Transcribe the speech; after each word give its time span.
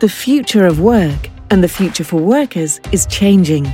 The 0.00 0.08
future 0.08 0.66
of 0.66 0.80
work 0.80 1.30
and 1.50 1.62
the 1.62 1.68
future 1.68 2.02
for 2.02 2.16
workers 2.16 2.80
is 2.90 3.06
changing. 3.06 3.70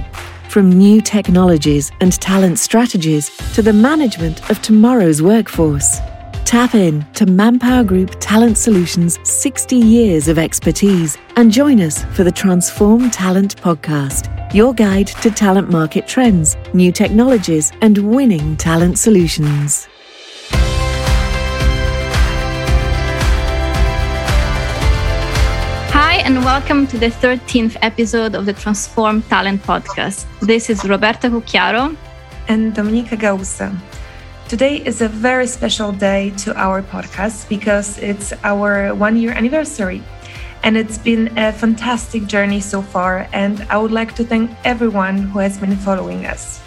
From 0.51 0.71
new 0.71 1.01
technologies 1.01 1.91
and 2.03 2.13
talent 2.13 2.59
strategies 2.59 3.31
to 3.55 3.63
the 3.63 3.73
management 3.73 4.51
of 4.51 4.61
tomorrow's 4.61 5.23
workforce. 5.23 5.99
Tap 6.45 6.75
in 6.75 7.07
to 7.15 7.25
Manpower 7.25 7.85
Group 7.85 8.17
Talent 8.21 8.59
Solutions' 8.59 9.19
60 9.23 9.77
years 9.77 10.29
of 10.29 10.39
expertise 10.39 11.17
and 11.37 11.51
join 11.51 11.81
us 11.81 12.05
for 12.15 12.23
the 12.23 12.33
Transform 12.33 13.11
Talent 13.11 13.57
podcast, 13.57 14.53
your 14.53 14.75
guide 14.75 15.07
to 15.07 15.31
talent 15.31 15.71
market 15.71 16.07
trends, 16.07 16.55
new 16.75 16.93
technologies, 16.93 17.73
and 17.81 17.97
winning 17.97 18.59
talent 18.59 18.99
solutions. 18.99 19.89
And 26.31 26.45
welcome 26.45 26.87
to 26.87 26.97
the 26.97 27.09
13th 27.09 27.77
episode 27.83 28.37
of 28.37 28.47
the 28.47 28.53
Transform 28.53 29.21
Talent 29.23 29.61
podcast. 29.65 30.27
This 30.41 30.71
is 30.71 30.85
Roberta 30.85 31.29
Cucchiaro 31.29 31.97
and 32.47 32.73
Dominika 32.73 33.19
Gausa. 33.19 33.77
Today 34.49 34.77
is 34.77 35.01
a 35.01 35.09
very 35.09 35.49
special 35.49 35.91
day 35.91 36.31
to 36.39 36.57
our 36.57 36.83
podcast 36.83 37.49
because 37.49 37.99
it's 37.99 38.33
our 38.45 38.95
one 38.95 39.17
year 39.17 39.33
anniversary. 39.33 40.05
And 40.63 40.77
it's 40.77 40.99
been 40.99 41.37
a 41.37 41.53
fantastic 41.53 42.27
journey 42.27 42.61
so 42.61 42.81
far. 42.81 43.27
And 43.33 43.63
I 43.69 43.79
would 43.79 43.91
like 43.91 44.15
to 44.15 44.23
thank 44.23 44.53
everyone 44.65 45.19
who 45.19 45.41
has 45.41 45.59
been 45.59 45.75
following 45.75 46.27
us. 46.27 46.63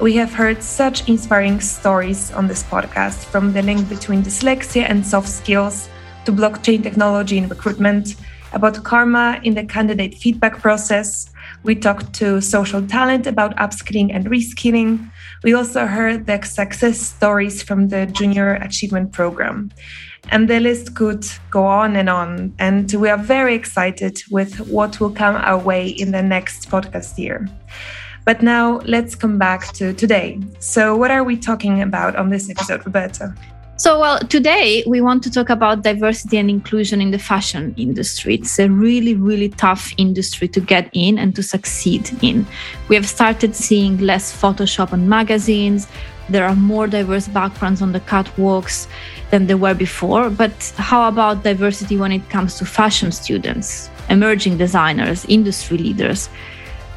We 0.00 0.14
have 0.14 0.32
heard 0.32 0.62
such 0.62 1.08
inspiring 1.08 1.60
stories 1.60 2.30
on 2.30 2.46
this 2.46 2.62
podcast 2.62 3.24
from 3.24 3.52
the 3.52 3.62
link 3.62 3.88
between 3.88 4.22
dyslexia 4.22 4.88
and 4.88 5.04
soft 5.04 5.28
skills 5.28 5.88
to 6.24 6.30
blockchain 6.32 6.84
technology 6.84 7.38
in 7.38 7.48
recruitment 7.48 8.14
about 8.56 8.82
karma 8.84 9.38
in 9.44 9.54
the 9.54 9.64
candidate 9.64 10.14
feedback 10.14 10.58
process. 10.58 11.30
We 11.62 11.74
talked 11.74 12.14
to 12.14 12.40
social 12.40 12.84
talent 12.86 13.26
about 13.26 13.54
upskilling 13.56 14.08
and 14.14 14.24
reskilling. 14.26 15.10
We 15.44 15.52
also 15.52 15.84
heard 15.84 16.26
the 16.26 16.40
success 16.42 16.98
stories 16.98 17.62
from 17.62 17.88
the 17.88 18.06
Junior 18.06 18.54
Achievement 18.54 19.12
Program. 19.12 19.70
And 20.30 20.48
the 20.48 20.58
list 20.58 20.96
could 20.96 21.24
go 21.50 21.64
on 21.66 21.96
and 21.96 22.08
on. 22.08 22.54
And 22.58 22.90
we 22.94 23.10
are 23.10 23.18
very 23.18 23.54
excited 23.54 24.22
with 24.30 24.58
what 24.68 24.98
will 25.00 25.12
come 25.12 25.36
our 25.36 25.58
way 25.58 25.86
in 25.88 26.10
the 26.10 26.22
next 26.22 26.70
podcast 26.70 27.18
year. 27.18 27.46
But 28.24 28.42
now 28.42 28.78
let's 28.86 29.14
come 29.14 29.38
back 29.38 29.72
to 29.74 29.92
today. 29.92 30.40
So, 30.58 30.96
what 30.96 31.12
are 31.12 31.22
we 31.22 31.36
talking 31.36 31.82
about 31.82 32.16
on 32.16 32.30
this 32.30 32.50
episode, 32.50 32.84
Roberta? 32.84 33.34
So, 33.78 34.00
well, 34.00 34.18
today 34.20 34.82
we 34.86 35.02
want 35.02 35.22
to 35.24 35.30
talk 35.30 35.50
about 35.50 35.82
diversity 35.82 36.38
and 36.38 36.48
inclusion 36.48 37.02
in 37.02 37.10
the 37.10 37.18
fashion 37.18 37.74
industry. 37.76 38.36
It's 38.36 38.58
a 38.58 38.70
really, 38.70 39.14
really 39.14 39.50
tough 39.50 39.92
industry 39.98 40.48
to 40.48 40.60
get 40.60 40.88
in 40.94 41.18
and 41.18 41.36
to 41.36 41.42
succeed 41.42 42.10
in. 42.22 42.46
We 42.88 42.96
have 42.96 43.06
started 43.06 43.54
seeing 43.54 43.98
less 43.98 44.32
Photoshop 44.32 44.94
on 44.94 45.10
magazines. 45.10 45.88
There 46.30 46.46
are 46.46 46.56
more 46.56 46.86
diverse 46.86 47.28
backgrounds 47.28 47.82
on 47.82 47.92
the 47.92 48.00
catwalks 48.00 48.86
than 49.30 49.46
there 49.46 49.58
were 49.58 49.74
before. 49.74 50.30
But 50.30 50.72
how 50.78 51.06
about 51.06 51.44
diversity 51.44 51.98
when 51.98 52.12
it 52.12 52.30
comes 52.30 52.56
to 52.56 52.64
fashion 52.64 53.12
students, 53.12 53.90
emerging 54.08 54.56
designers, 54.56 55.26
industry 55.26 55.76
leaders? 55.76 56.30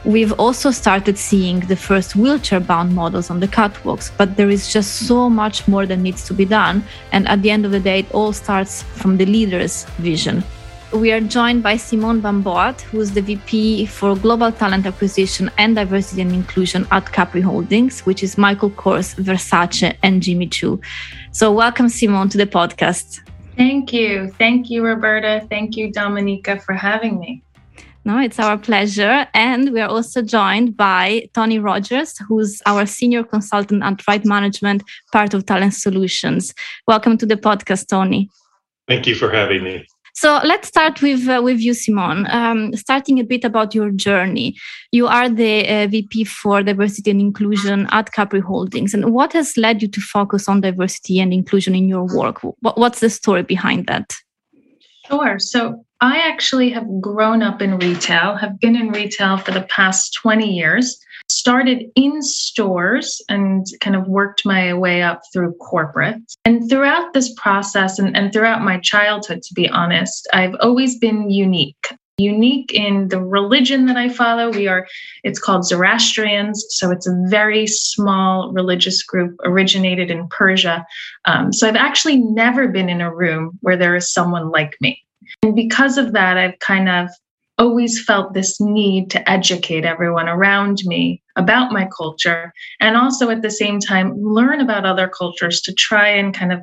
We've 0.05 0.31
also 0.33 0.71
started 0.71 1.17
seeing 1.17 1.59
the 1.59 1.75
first 1.75 2.15
wheelchair 2.15 2.61
bound 2.61 2.95
models 2.95 3.29
on 3.29 3.41
the 3.41 3.49
catwalks, 3.49 4.11
but 4.17 4.37
there 4.37 4.49
is 4.49 4.71
just 4.71 5.07
so 5.07 5.29
much 5.29 5.67
more 5.67 5.85
that 5.85 5.97
needs 5.97 6.23
to 6.27 6.33
be 6.33 6.45
done. 6.45 6.83
And 7.11 7.27
at 7.27 7.41
the 7.41 7.51
end 7.51 7.65
of 7.65 7.71
the 7.71 7.81
day, 7.81 7.99
it 7.99 8.11
all 8.13 8.31
starts 8.31 8.83
from 8.83 9.17
the 9.17 9.25
leader's 9.25 9.83
vision. 9.97 10.43
We 10.93 11.11
are 11.11 11.19
joined 11.19 11.61
by 11.61 11.77
Simone 11.77 12.21
Van 12.21 12.41
who 12.41 12.99
is 13.01 13.11
the 13.13 13.21
VP 13.21 13.85
for 13.87 14.15
Global 14.15 14.51
Talent 14.51 14.87
Acquisition 14.87 15.51
and 15.57 15.75
Diversity 15.75 16.21
and 16.21 16.31
Inclusion 16.31 16.87
at 16.91 17.11
Capri 17.11 17.41
Holdings, 17.41 18.05
which 18.05 18.23
is 18.23 18.37
Michael 18.37 18.71
Kors, 18.71 19.13
Versace, 19.15 19.95
and 20.01 20.23
Jimmy 20.23 20.47
Choo. 20.47 20.81
So, 21.31 21.51
welcome, 21.51 21.89
Simone, 21.89 22.29
to 22.29 22.39
the 22.39 22.47
podcast. 22.47 23.19
Thank 23.55 23.93
you. 23.93 24.33
Thank 24.39 24.69
you, 24.69 24.83
Roberta. 24.83 25.45
Thank 25.49 25.75
you, 25.75 25.91
Dominika, 25.91 26.59
for 26.61 26.73
having 26.73 27.19
me. 27.19 27.43
No, 28.05 28.17
it's 28.19 28.39
our 28.39 28.57
pleasure. 28.57 29.27
And 29.33 29.71
we 29.71 29.81
are 29.81 29.89
also 29.89 30.21
joined 30.21 30.77
by 30.77 31.29
Tony 31.33 31.59
Rogers, 31.59 32.17
who's 32.27 32.61
our 32.65 32.85
senior 32.85 33.23
consultant 33.23 33.83
at 33.83 34.07
Right 34.07 34.25
Management, 34.25 34.83
part 35.11 35.33
of 35.33 35.45
Talent 35.45 35.73
Solutions. 35.73 36.53
Welcome 36.87 37.17
to 37.17 37.25
the 37.25 37.35
podcast, 37.35 37.87
Tony. 37.87 38.29
Thank 38.87 39.05
you 39.05 39.15
for 39.15 39.29
having 39.31 39.63
me. 39.63 39.85
So 40.15 40.39
let's 40.43 40.67
start 40.67 41.01
with 41.01 41.29
uh, 41.29 41.41
with 41.41 41.59
you, 41.59 41.73
Simon. 41.73 42.25
Um, 42.29 42.75
starting 42.75 43.19
a 43.19 43.23
bit 43.23 43.45
about 43.45 43.75
your 43.75 43.91
journey. 43.91 44.57
You 44.91 45.07
are 45.07 45.29
the 45.29 45.65
uh, 45.65 45.87
VP 45.87 46.25
for 46.25 46.63
diversity 46.63 47.11
and 47.11 47.21
inclusion 47.21 47.87
at 47.91 48.11
Capri 48.11 48.41
Holdings, 48.41 48.93
and 48.93 49.13
what 49.13 49.33
has 49.33 49.55
led 49.55 49.81
you 49.81 49.87
to 49.87 50.01
focus 50.01 50.49
on 50.49 50.61
diversity 50.61 51.19
and 51.19 51.31
inclusion 51.31 51.75
in 51.75 51.87
your 51.87 52.05
work? 52.13 52.41
What's 52.61 52.99
the 52.99 53.09
story 53.09 53.43
behind 53.43 53.87
that? 53.87 54.13
Sure. 55.07 55.39
So 55.39 55.85
I 56.01 56.19
actually 56.19 56.69
have 56.69 56.87
grown 57.01 57.43
up 57.43 57.61
in 57.61 57.77
retail, 57.77 58.35
have 58.35 58.57
been 58.59 58.77
in 58.77 58.91
retail 58.91 59.37
for 59.37 59.51
the 59.51 59.63
past 59.63 60.13
20 60.13 60.49
years, 60.49 60.97
started 61.29 61.91
in 61.95 62.21
stores 62.21 63.21
and 63.27 63.65
kind 63.81 63.97
of 63.97 64.07
worked 64.07 64.45
my 64.45 64.73
way 64.73 65.01
up 65.01 65.21
through 65.33 65.55
corporate. 65.55 66.21
And 66.45 66.69
throughout 66.69 67.13
this 67.13 67.33
process 67.33 67.99
and, 67.99 68.15
and 68.15 68.31
throughout 68.31 68.61
my 68.61 68.79
childhood, 68.79 69.41
to 69.43 69.53
be 69.53 69.67
honest, 69.67 70.25
I've 70.31 70.55
always 70.61 70.97
been 70.97 71.29
unique. 71.29 71.87
Unique 72.17 72.73
in 72.73 73.09
the 73.09 73.21
religion 73.21 73.85
that 73.85 73.97
I 73.97 74.07
follow. 74.07 74.51
We 74.51 74.67
are, 74.67 74.87
it's 75.23 75.39
called 75.39 75.65
Zoroastrians. 75.65 76.65
So 76.69 76.91
it's 76.91 77.07
a 77.07 77.23
very 77.27 77.67
small 77.67 78.53
religious 78.53 79.03
group 79.03 79.35
originated 79.43 80.11
in 80.11 80.29
Persia. 80.29 80.85
Um, 81.25 81.51
so 81.51 81.67
I've 81.67 81.75
actually 81.75 82.17
never 82.17 82.69
been 82.69 82.89
in 82.89 83.01
a 83.01 83.13
room 83.13 83.57
where 83.61 83.77
there 83.77 83.95
is 83.95 84.13
someone 84.13 84.49
like 84.49 84.75
me. 84.79 85.01
And 85.43 85.55
because 85.55 85.97
of 85.97 86.13
that, 86.13 86.37
I've 86.37 86.59
kind 86.59 86.89
of 86.89 87.09
always 87.57 88.01
felt 88.03 88.33
this 88.33 88.59
need 88.61 89.11
to 89.11 89.29
educate 89.29 89.85
everyone 89.85 90.29
around 90.29 90.79
me 90.85 91.21
about 91.35 91.73
my 91.73 91.87
culture 91.95 92.53
and 92.79 92.95
also 92.95 93.29
at 93.29 93.41
the 93.41 93.51
same 93.51 93.79
time 93.79 94.13
learn 94.17 94.61
about 94.61 94.85
other 94.85 95.09
cultures 95.09 95.61
to 95.61 95.73
try 95.73 96.07
and 96.07 96.33
kind 96.33 96.53
of 96.53 96.61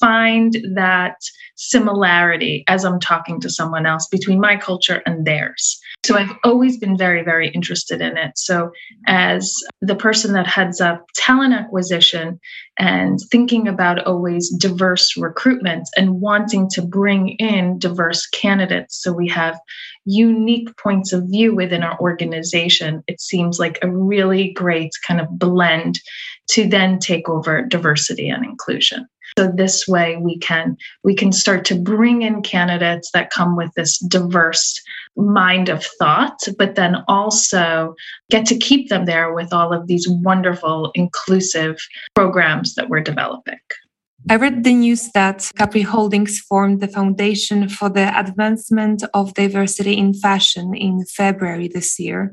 find 0.00 0.56
that 0.74 1.16
similarity 1.56 2.64
as 2.66 2.84
I'm 2.84 2.98
talking 2.98 3.40
to 3.40 3.50
someone 3.50 3.86
else 3.86 4.08
between 4.08 4.40
my 4.40 4.56
culture 4.56 5.02
and 5.06 5.24
theirs. 5.24 5.78
So 6.04 6.16
I've 6.16 6.34
always 6.42 6.78
been 6.78 6.96
very, 6.96 7.22
very 7.22 7.48
interested 7.50 8.00
in 8.00 8.16
it. 8.16 8.36
So, 8.36 8.72
as 9.06 9.54
the 9.80 9.94
person 9.94 10.32
that 10.32 10.46
heads 10.48 10.80
up 10.80 11.06
talent 11.14 11.54
acquisition 11.54 12.40
and 12.78 13.20
thinking 13.30 13.68
about 13.68 14.04
always 14.04 14.50
diverse 14.56 15.16
recruitment 15.16 15.88
and 15.96 16.20
wanting 16.20 16.68
to 16.70 16.82
bring 16.82 17.30
in 17.38 17.78
diverse 17.78 18.26
candidates 18.26 19.00
so 19.00 19.12
we 19.12 19.28
have 19.28 19.60
unique 20.04 20.76
points 20.76 21.12
of 21.12 21.28
view 21.28 21.54
within 21.54 21.84
our 21.84 21.98
organization, 22.00 23.04
it 23.06 23.20
seems 23.20 23.60
like 23.60 23.78
a 23.82 23.90
really 23.90 24.52
great 24.52 24.90
kind 25.06 25.20
of 25.20 25.28
blend 25.38 26.00
to 26.48 26.66
then 26.66 26.98
take 26.98 27.28
over 27.28 27.62
diversity 27.62 28.28
and 28.28 28.44
inclusion 28.44 29.06
so 29.38 29.50
this 29.54 29.86
way 29.88 30.16
we 30.16 30.38
can 30.38 30.76
we 31.04 31.14
can 31.14 31.32
start 31.32 31.64
to 31.64 31.74
bring 31.74 32.22
in 32.22 32.42
candidates 32.42 33.10
that 33.12 33.30
come 33.30 33.56
with 33.56 33.72
this 33.74 33.98
diverse 33.98 34.80
mind 35.16 35.68
of 35.68 35.84
thought 35.98 36.38
but 36.58 36.74
then 36.74 36.96
also 37.08 37.94
get 38.30 38.46
to 38.46 38.56
keep 38.56 38.88
them 38.88 39.04
there 39.04 39.32
with 39.32 39.52
all 39.52 39.72
of 39.72 39.86
these 39.86 40.08
wonderful 40.08 40.90
inclusive 40.94 41.76
programs 42.14 42.74
that 42.74 42.88
we're 42.88 43.00
developing 43.00 43.58
I 44.30 44.36
read 44.36 44.62
the 44.62 44.72
news 44.72 45.10
that 45.14 45.50
Capri 45.56 45.82
Holdings 45.82 46.38
formed 46.38 46.80
the 46.80 46.86
foundation 46.86 47.68
for 47.68 47.88
the 47.88 48.16
advancement 48.16 49.02
of 49.14 49.34
diversity 49.34 49.98
in 49.98 50.14
fashion 50.14 50.74
in 50.76 51.04
February 51.06 51.66
this 51.66 51.98
year. 51.98 52.32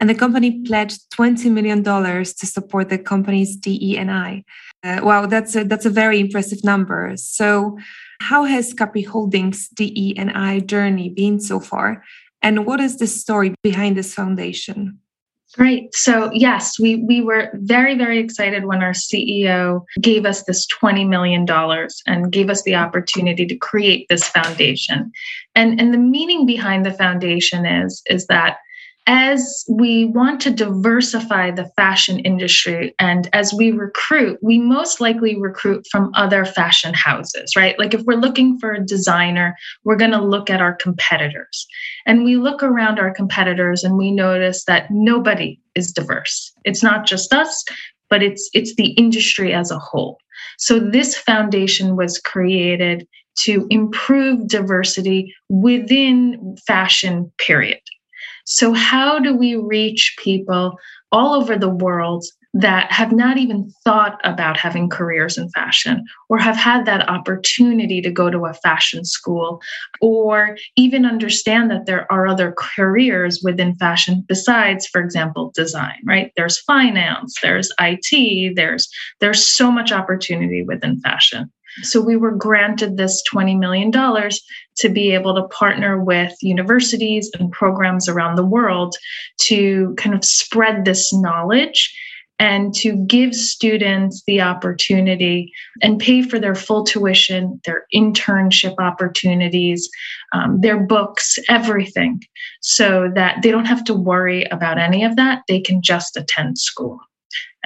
And 0.00 0.08
the 0.08 0.14
company 0.14 0.62
pledged 0.62 1.10
$20 1.10 1.50
million 1.50 1.82
to 1.84 2.46
support 2.46 2.88
the 2.88 2.98
company's 2.98 3.54
DE&I. 3.56 4.44
Uh, 4.82 5.00
wow, 5.02 5.26
that's 5.26 5.56
a, 5.56 5.64
that's 5.64 5.86
a 5.86 5.90
very 5.90 6.20
impressive 6.20 6.62
number. 6.62 7.12
So, 7.16 7.78
how 8.20 8.44
has 8.44 8.72
Capri 8.72 9.02
Holdings 9.02 9.68
DE 9.68 10.14
and 10.16 10.30
I 10.30 10.60
journey 10.60 11.08
been 11.08 11.40
so 11.40 11.60
far, 11.60 12.04
and 12.42 12.66
what 12.66 12.80
is 12.80 12.98
the 12.98 13.06
story 13.06 13.54
behind 13.62 13.96
this 13.96 14.14
foundation? 14.14 14.98
Great. 15.54 15.94
So 15.94 16.30
yes, 16.32 16.78
we 16.78 16.96
we 16.96 17.22
were 17.22 17.50
very 17.54 17.96
very 17.96 18.18
excited 18.18 18.66
when 18.66 18.82
our 18.82 18.92
CEO 18.92 19.84
gave 20.00 20.26
us 20.26 20.42
this 20.42 20.66
20 20.66 21.04
million 21.04 21.44
dollars 21.44 22.02
and 22.06 22.32
gave 22.32 22.50
us 22.50 22.62
the 22.64 22.74
opportunity 22.74 23.46
to 23.46 23.56
create 23.56 24.06
this 24.08 24.28
foundation. 24.28 25.10
And 25.54 25.80
and 25.80 25.94
the 25.94 25.98
meaning 25.98 26.44
behind 26.46 26.84
the 26.84 26.92
foundation 26.92 27.64
is 27.64 28.02
is 28.06 28.26
that 28.26 28.58
as 29.06 29.64
we 29.68 30.06
want 30.06 30.40
to 30.40 30.50
diversify 30.50 31.52
the 31.52 31.70
fashion 31.76 32.18
industry 32.20 32.92
and 32.98 33.28
as 33.32 33.54
we 33.54 33.70
recruit, 33.70 34.38
we 34.42 34.58
most 34.58 35.00
likely 35.00 35.40
recruit 35.40 35.86
from 35.90 36.10
other 36.14 36.44
fashion 36.44 36.92
houses, 36.92 37.54
right? 37.54 37.78
Like 37.78 37.94
if 37.94 38.02
we're 38.02 38.14
looking 38.14 38.58
for 38.58 38.72
a 38.72 38.84
designer, 38.84 39.54
we're 39.84 39.96
going 39.96 40.10
to 40.10 40.20
look 40.20 40.50
at 40.50 40.60
our 40.60 40.74
competitors. 40.74 41.66
And 42.04 42.24
we 42.24 42.36
look 42.36 42.64
around 42.64 42.98
our 42.98 43.14
competitors 43.14 43.84
and 43.84 43.96
we 43.96 44.10
notice 44.10 44.64
that 44.64 44.90
nobody 44.90 45.60
is 45.76 45.92
diverse. 45.92 46.52
It's 46.64 46.82
not 46.82 47.06
just 47.06 47.32
us, 47.32 47.64
but 48.10 48.22
it's 48.22 48.50
it's 48.54 48.74
the 48.74 48.90
industry 48.92 49.52
as 49.52 49.70
a 49.70 49.78
whole. 49.78 50.18
So 50.58 50.80
this 50.80 51.16
foundation 51.16 51.96
was 51.96 52.18
created 52.18 53.06
to 53.40 53.66
improve 53.70 54.48
diversity 54.48 55.34
within 55.48 56.56
fashion 56.66 57.30
period 57.38 57.80
so, 58.46 58.72
how 58.72 59.18
do 59.18 59.36
we 59.36 59.56
reach 59.56 60.16
people 60.22 60.78
all 61.10 61.34
over 61.34 61.56
the 61.56 61.68
world 61.68 62.24
that 62.54 62.90
have 62.90 63.12
not 63.12 63.36
even 63.36 63.70
thought 63.84 64.18
about 64.24 64.56
having 64.56 64.88
careers 64.88 65.36
in 65.36 65.50
fashion 65.50 66.04
or 66.30 66.38
have 66.38 66.56
had 66.56 66.86
that 66.86 67.06
opportunity 67.08 68.00
to 68.00 68.10
go 68.10 68.30
to 68.30 68.46
a 68.46 68.54
fashion 68.54 69.04
school 69.04 69.60
or 70.00 70.56
even 70.74 71.04
understand 71.04 71.70
that 71.70 71.84
there 71.84 72.10
are 72.10 72.26
other 72.26 72.54
careers 72.56 73.42
within 73.42 73.74
fashion 73.74 74.24
besides 74.26 74.86
for 74.86 75.02
example 75.02 75.52
design 75.54 75.98
right? 76.06 76.32
There's 76.36 76.62
finance 76.62 77.34
there's 77.42 77.70
IT 77.78 78.56
there's 78.56 78.88
there's 79.20 79.44
so 79.44 79.70
much 79.70 79.92
opportunity 79.92 80.62
within 80.62 80.98
fashion 81.00 81.52
so 81.82 82.00
we 82.00 82.16
were 82.16 82.32
granted 82.32 82.96
this 82.96 83.22
$20 83.32 83.58
million 83.58 83.92
to 83.92 84.88
be 84.88 85.12
able 85.12 85.34
to 85.34 85.48
partner 85.48 86.02
with 86.02 86.32
universities 86.42 87.30
and 87.38 87.52
programs 87.52 88.08
around 88.08 88.36
the 88.36 88.46
world 88.46 88.96
to 89.40 89.94
kind 89.96 90.14
of 90.14 90.24
spread 90.24 90.84
this 90.84 91.12
knowledge 91.12 91.94
and 92.38 92.74
to 92.74 92.96
give 93.06 93.34
students 93.34 94.22
the 94.26 94.40
opportunity 94.40 95.52
and 95.82 95.98
pay 95.98 96.22
for 96.22 96.38
their 96.38 96.54
full 96.54 96.84
tuition, 96.84 97.60
their 97.64 97.86
internship 97.94 98.74
opportunities, 98.78 99.88
um, 100.32 100.60
their 100.60 100.78
books, 100.78 101.38
everything, 101.48 102.20
so 102.60 103.10
that 103.14 103.40
they 103.42 103.50
don't 103.50 103.64
have 103.64 103.84
to 103.84 103.94
worry 103.94 104.44
about 104.44 104.78
any 104.78 105.02
of 105.02 105.16
that. 105.16 105.42
They 105.48 105.60
can 105.60 105.80
just 105.80 106.16
attend 106.16 106.58
school. 106.58 107.00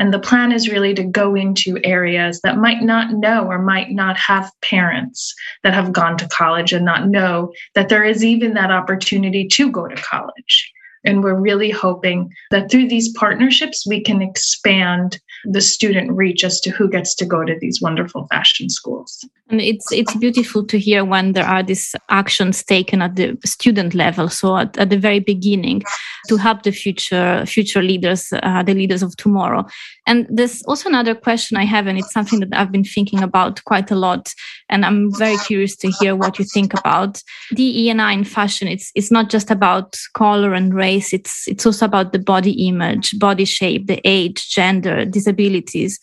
And 0.00 0.14
the 0.14 0.19
plan 0.19 0.50
is 0.50 0.70
really 0.70 0.94
to 0.94 1.05
go 1.05 1.35
into 1.35 1.79
areas 1.85 2.41
that 2.41 2.56
might 2.56 2.81
not 2.81 3.12
know 3.12 3.44
or 3.44 3.61
might 3.61 3.91
not 3.91 4.17
have 4.17 4.50
parents 4.62 5.35
that 5.62 5.75
have 5.75 5.93
gone 5.93 6.17
to 6.17 6.29
college 6.29 6.73
and 6.73 6.87
not 6.87 7.06
know 7.06 7.52
that 7.75 7.91
there 7.91 8.02
is 8.02 8.25
even 8.25 8.55
that 8.55 8.70
opportunity 8.70 9.47
to 9.47 9.70
go 9.70 9.87
to 9.87 9.94
college. 9.97 10.73
And 11.05 11.25
we're 11.25 11.38
really 11.38 11.70
hoping 11.70 12.32
that 12.50 12.70
through 12.70 12.88
these 12.88 13.12
partnerships, 13.12 13.87
we 13.87 14.02
can 14.02 14.20
expand 14.20 15.19
the 15.44 15.61
student 15.61 16.12
reach 16.12 16.44
as 16.44 16.61
to 16.61 16.70
who 16.70 16.88
gets 16.88 17.14
to 17.14 17.25
go 17.25 17.44
to 17.44 17.56
these 17.61 17.81
wonderful 17.81 18.26
fashion 18.26 18.69
schools. 18.69 19.25
And 19.49 19.61
it's 19.61 19.91
it's 19.91 20.14
beautiful 20.17 20.64
to 20.67 20.79
hear 20.79 21.05
when 21.05 21.32
there 21.32 21.47
are 21.47 21.62
these 21.62 21.94
actions 22.08 22.62
taken 22.62 23.02
at 23.02 23.17
the 23.17 23.37
student 23.44 23.94
level, 23.94 24.29
so 24.29 24.56
at, 24.56 24.79
at 24.79 24.91
the 24.91 24.99
very 24.99 25.19
beginning, 25.19 25.82
to 26.29 26.37
help 26.37 26.62
the 26.62 26.70
future 26.70 27.44
future 27.47 27.82
leaders, 27.82 28.32
uh, 28.32 28.62
the 28.62 28.75
leaders 28.75 29.02
of 29.02 29.17
tomorrow. 29.17 29.67
And 30.06 30.26
there's 30.31 30.62
also 30.64 30.88
another 30.88 31.14
question 31.14 31.56
I 31.56 31.64
have, 31.64 31.87
and 31.87 31.99
it's 31.99 32.12
something 32.12 32.41
that 32.41 32.50
I've 32.52 32.70
been 32.70 32.85
thinking 32.85 33.23
about 33.23 33.64
quite 33.64 33.91
a 33.91 33.97
lot, 33.97 34.32
and 34.69 34.85
I'm 34.85 35.12
very 35.17 35.37
curious 35.38 35.76
to 35.76 35.91
hear 36.00 36.14
what 36.14 36.38
you 36.38 36.44
think 36.44 36.73
about 36.73 37.20
DE&I 37.55 38.12
in 38.12 38.25
fashion. 38.25 38.69
It's 38.69 38.93
it's 38.94 39.11
not 39.11 39.31
just 39.31 39.50
about 39.50 39.97
color 40.14 40.55
and 40.55 40.73
race; 40.73 40.90
it's 40.91 41.47
it's 41.49 41.67
also 41.67 41.87
about 41.87 42.13
the 42.13 42.19
body 42.19 42.67
image, 42.69 43.19
body 43.19 43.45
shape, 43.45 43.87
the 43.87 44.01
age, 44.05 44.51
gender, 44.51 45.05
disabilities. 45.05 45.99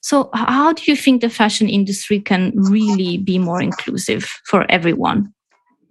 So, 0.00 0.30
how 0.34 0.72
do 0.72 0.82
you 0.86 0.96
think 0.96 1.20
the 1.20 1.28
fashion 1.28 1.68
industry 1.68 2.20
can 2.20 2.52
really 2.54 3.18
be 3.18 3.38
more 3.38 3.60
inclusive 3.60 4.24
for 4.44 4.64
everyone? 4.70 5.32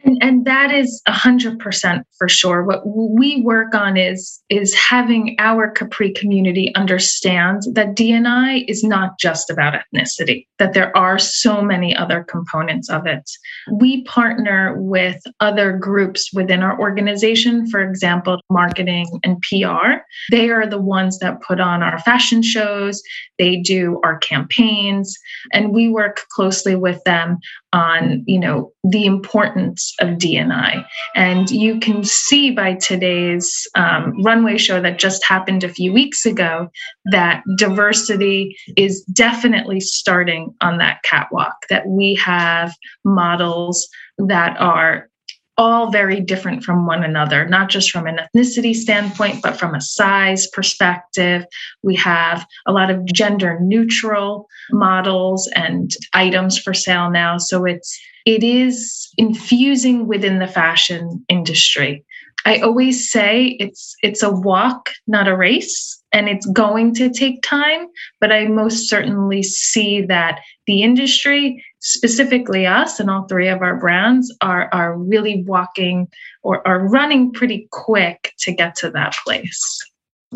And, 0.06 0.18
and 0.22 0.46
that 0.46 0.72
is 0.72 1.02
a 1.08 1.12
hundred 1.12 1.60
percent 1.60 2.06
for 2.18 2.30
sure. 2.30 2.64
What 2.64 2.84
we 2.86 3.42
work 3.42 3.74
on 3.74 3.98
is 3.98 4.42
is 4.50 4.74
having 4.74 5.36
our 5.40 5.70
Capri 5.70 6.14
community 6.14 6.74
understand 6.76 7.64
that 7.74 7.96
DNI 7.96 8.66
is 8.68 8.84
not 8.84 9.20
just 9.20 9.50
about 9.50 9.74
ethnicity, 9.74 10.46
that 10.60 10.74
there 10.74 10.96
are 10.96 11.18
so 11.18 11.62
many 11.62 11.96
other 11.96 12.24
components 12.24 12.90
of 12.90 13.08
it. 13.08 13.30
We 13.72 14.04
partner 14.04 14.76
with 14.80 15.22
other 15.40 15.74
groups 15.74 16.32
within 16.34 16.62
our 16.62 16.80
organization, 16.80 17.68
for 17.68 17.82
example, 17.82 18.40
marketing 18.50 19.08
and 19.24 19.42
PR. 19.42 20.04
They 20.30 20.50
are 20.52 20.68
the 20.68 20.82
ones 20.82 21.18
that 21.20 21.42
put 21.42 21.60
on 21.60 21.82
our 21.82 22.00
fashion 22.00 22.44
shows, 22.44 23.02
they 23.40 23.58
do 23.58 24.00
our 24.04 24.20
campaigns, 24.20 25.18
and 25.52 25.74
we 25.74 25.90
work 25.90 26.26
closely 26.30 26.76
with 26.76 27.04
them 27.06 27.40
on, 27.74 28.24
you 28.28 28.40
know, 28.40 28.72
the 28.84 29.06
importance 29.06 29.95
of 30.00 30.18
DNI. 30.18 30.86
And 31.16 31.50
you 31.50 31.80
can 31.80 32.04
see 32.04 32.52
by 32.52 32.76
today's 32.76 33.68
um, 33.76 34.22
runway 34.24 34.58
show 34.58 34.82
that 34.82 35.00
just 35.00 35.26
happened 35.26 35.64
a 35.64 35.70
few 35.70 35.94
weeks 35.94 36.26
ago 36.26 36.70
that 37.12 37.44
diversity 37.58 38.56
is 38.78 39.04
definitely 39.04 39.80
starting 39.80 40.54
on 40.62 40.78
that 40.78 41.02
catwalk, 41.04 41.56
that 41.70 41.88
we 41.88 42.16
have 42.16 42.74
models 43.04 43.88
that 44.18 44.60
are 44.60 45.10
all 45.58 45.90
very 45.90 46.20
different 46.20 46.64
from 46.64 46.86
one 46.86 47.04
another, 47.04 47.48
not 47.48 47.70
just 47.70 47.90
from 47.90 48.08
an 48.08 48.20
ethnicity 48.20 48.76
standpoint, 48.76 49.42
but 49.42 49.58
from 49.58 49.74
a 49.74 49.80
size 49.80 50.48
perspective. 50.48 51.46
We 51.82 51.96
have 51.96 52.46
a 52.66 52.74
lot 52.74 52.92
of 52.92 53.06
gender 53.06 53.58
neutral 53.62 54.48
models 54.72 55.50
and 55.56 55.92
items 56.14 56.58
for 56.58 56.74
sale 56.74 57.10
now. 57.10 57.38
So 57.38 57.64
it's 57.64 57.98
it 58.26 58.44
is 58.44 59.08
infusing 59.18 60.08
within 60.08 60.40
the 60.40 60.48
fashion 60.48 61.24
industry. 61.30 62.04
I 62.48 62.60
always 62.60 63.10
say 63.12 63.58
it's 63.60 63.96
it's 64.04 64.22
a 64.22 64.30
walk, 64.30 64.90
not 65.08 65.28
a 65.28 65.36
race, 65.36 66.00
and 66.12 66.30
it's 66.30 66.46
going 66.48 66.94
to 66.96 67.10
take 67.10 67.42
time, 67.42 67.88
but 68.22 68.32
I 68.32 68.48
most 68.48 68.88
certainly 68.88 69.42
see 69.42 70.02
that 70.04 70.42
the 70.68 70.84
industry, 70.84 71.64
specifically 71.80 72.66
us 72.68 73.00
and 73.00 73.10
all 73.10 73.26
three 73.28 73.48
of 73.48 73.62
our 73.62 73.78
brands 73.78 74.36
are 74.42 74.70
are 74.72 74.98
really 74.98 75.44
walking 75.44 76.08
or 76.44 76.68
are 76.68 76.88
running 76.88 77.32
pretty 77.32 77.68
quick 77.72 78.34
to 78.40 78.52
get 78.52 78.76
to 78.78 78.92
that 78.92 79.16
place. 79.24 79.80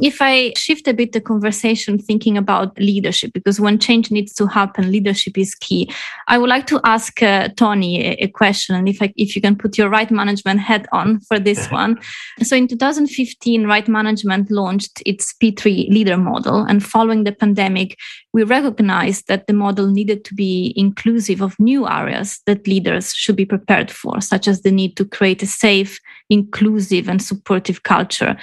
If 0.02 0.22
I 0.22 0.54
shift 0.56 0.88
a 0.88 0.94
bit 0.94 1.12
the 1.12 1.22
conversation 1.22 1.98
thinking 1.98 2.38
about 2.38 2.78
leadership, 2.80 3.34
because 3.34 3.60
when 3.60 3.80
change 3.80 4.12
needs 4.12 4.34
to 4.36 4.48
happen, 4.48 4.92
leadership 4.92 5.38
is 5.38 5.56
key. 5.56 5.92
I 6.28 6.38
would 6.38 6.50
like 6.50 6.68
to 6.68 6.80
ask 6.84 7.22
uh, 7.22 7.50
Tony 7.50 8.06
a, 8.06 8.12
a, 8.24 8.28
question, 8.28 8.76
and 8.76 8.88
if 8.88 9.02
I, 9.02 9.14
if 9.18 9.36
you 9.36 9.42
can 9.42 9.56
put 9.56 9.78
your 9.78 9.90
right 9.90 10.10
management 10.10 10.60
head 10.60 10.88
on 10.92 11.20
for 11.22 11.40
this 11.40 11.68
one. 11.72 12.00
So 12.42 12.56
in 12.56 12.68
2015, 12.68 13.66
right 13.66 13.88
management 13.88 14.52
launched 14.52 15.02
its 15.06 15.34
P3 15.34 15.90
leader 15.90 16.18
model, 16.18 16.64
and 16.64 16.86
following 16.86 17.24
the 17.24 17.32
pandemic, 17.32 17.98
we 18.34 18.44
recognized 18.44 19.28
that 19.28 19.48
the 19.48 19.54
model 19.54 19.88
needed 19.88 20.24
to 20.26 20.34
be 20.34 20.74
inclusive 20.76 21.42
of 21.42 21.60
new 21.60 21.88
areas 21.88 22.40
that 22.46 22.68
leaders 22.68 23.14
should 23.14 23.36
be 23.36 23.46
prepared 23.46 23.92
for, 23.92 24.22
such 24.22 24.48
as 24.48 24.62
the 24.62 24.72
need 24.72 24.96
to 24.98 25.06
create 25.06 25.44
a 25.44 25.48
safe, 25.48 26.00
inclusive, 26.30 27.10
and 27.10 27.22
supportive 27.22 27.84
culture. 27.84 28.38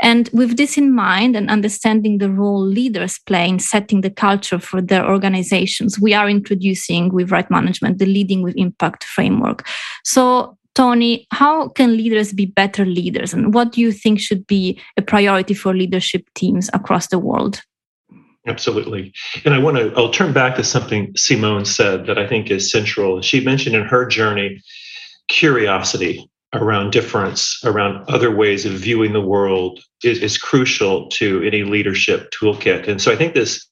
And 0.00 0.30
with 0.32 0.56
this 0.56 0.78
in 0.78 0.94
mind 0.94 1.36
and 1.36 1.50
understanding 1.50 2.18
the 2.18 2.30
role 2.30 2.64
leaders 2.64 3.18
play 3.26 3.48
in 3.48 3.58
setting 3.58 4.00
the 4.00 4.10
culture 4.10 4.58
for 4.58 4.80
their 4.80 5.08
organizations, 5.08 5.98
we 5.98 6.14
are 6.14 6.28
introducing 6.28 7.12
with 7.12 7.32
Right 7.32 7.50
Management 7.50 7.98
the 7.98 8.06
Leading 8.06 8.42
with 8.42 8.54
Impact 8.56 9.04
framework. 9.04 9.66
So, 10.04 10.56
Tony, 10.74 11.26
how 11.32 11.68
can 11.70 11.96
leaders 11.96 12.32
be 12.32 12.46
better 12.46 12.84
leaders? 12.84 13.34
And 13.34 13.52
what 13.52 13.72
do 13.72 13.80
you 13.80 13.90
think 13.90 14.20
should 14.20 14.46
be 14.46 14.80
a 14.96 15.02
priority 15.02 15.54
for 15.54 15.74
leadership 15.74 16.28
teams 16.36 16.70
across 16.72 17.08
the 17.08 17.18
world? 17.18 17.60
Absolutely. 18.46 19.12
And 19.44 19.52
I 19.52 19.58
want 19.58 19.76
to, 19.76 19.92
I'll 19.96 20.12
turn 20.12 20.32
back 20.32 20.54
to 20.56 20.64
something 20.64 21.12
Simone 21.16 21.64
said 21.64 22.06
that 22.06 22.18
I 22.18 22.26
think 22.26 22.50
is 22.50 22.70
central. 22.70 23.20
She 23.20 23.40
mentioned 23.40 23.74
in 23.74 23.84
her 23.84 24.06
journey 24.06 24.62
curiosity 25.28 26.30
around 26.54 26.90
difference, 26.90 27.60
around 27.64 28.04
other 28.08 28.34
ways 28.34 28.64
of 28.64 28.72
viewing 28.72 29.12
the 29.12 29.20
world 29.20 29.80
is, 30.02 30.18
is 30.18 30.38
crucial 30.38 31.08
to 31.08 31.42
any 31.42 31.62
leadership 31.62 32.30
toolkit. 32.30 32.88
And 32.88 33.00
so 33.00 33.12
I 33.12 33.16
think 33.16 33.34
this 33.34 33.66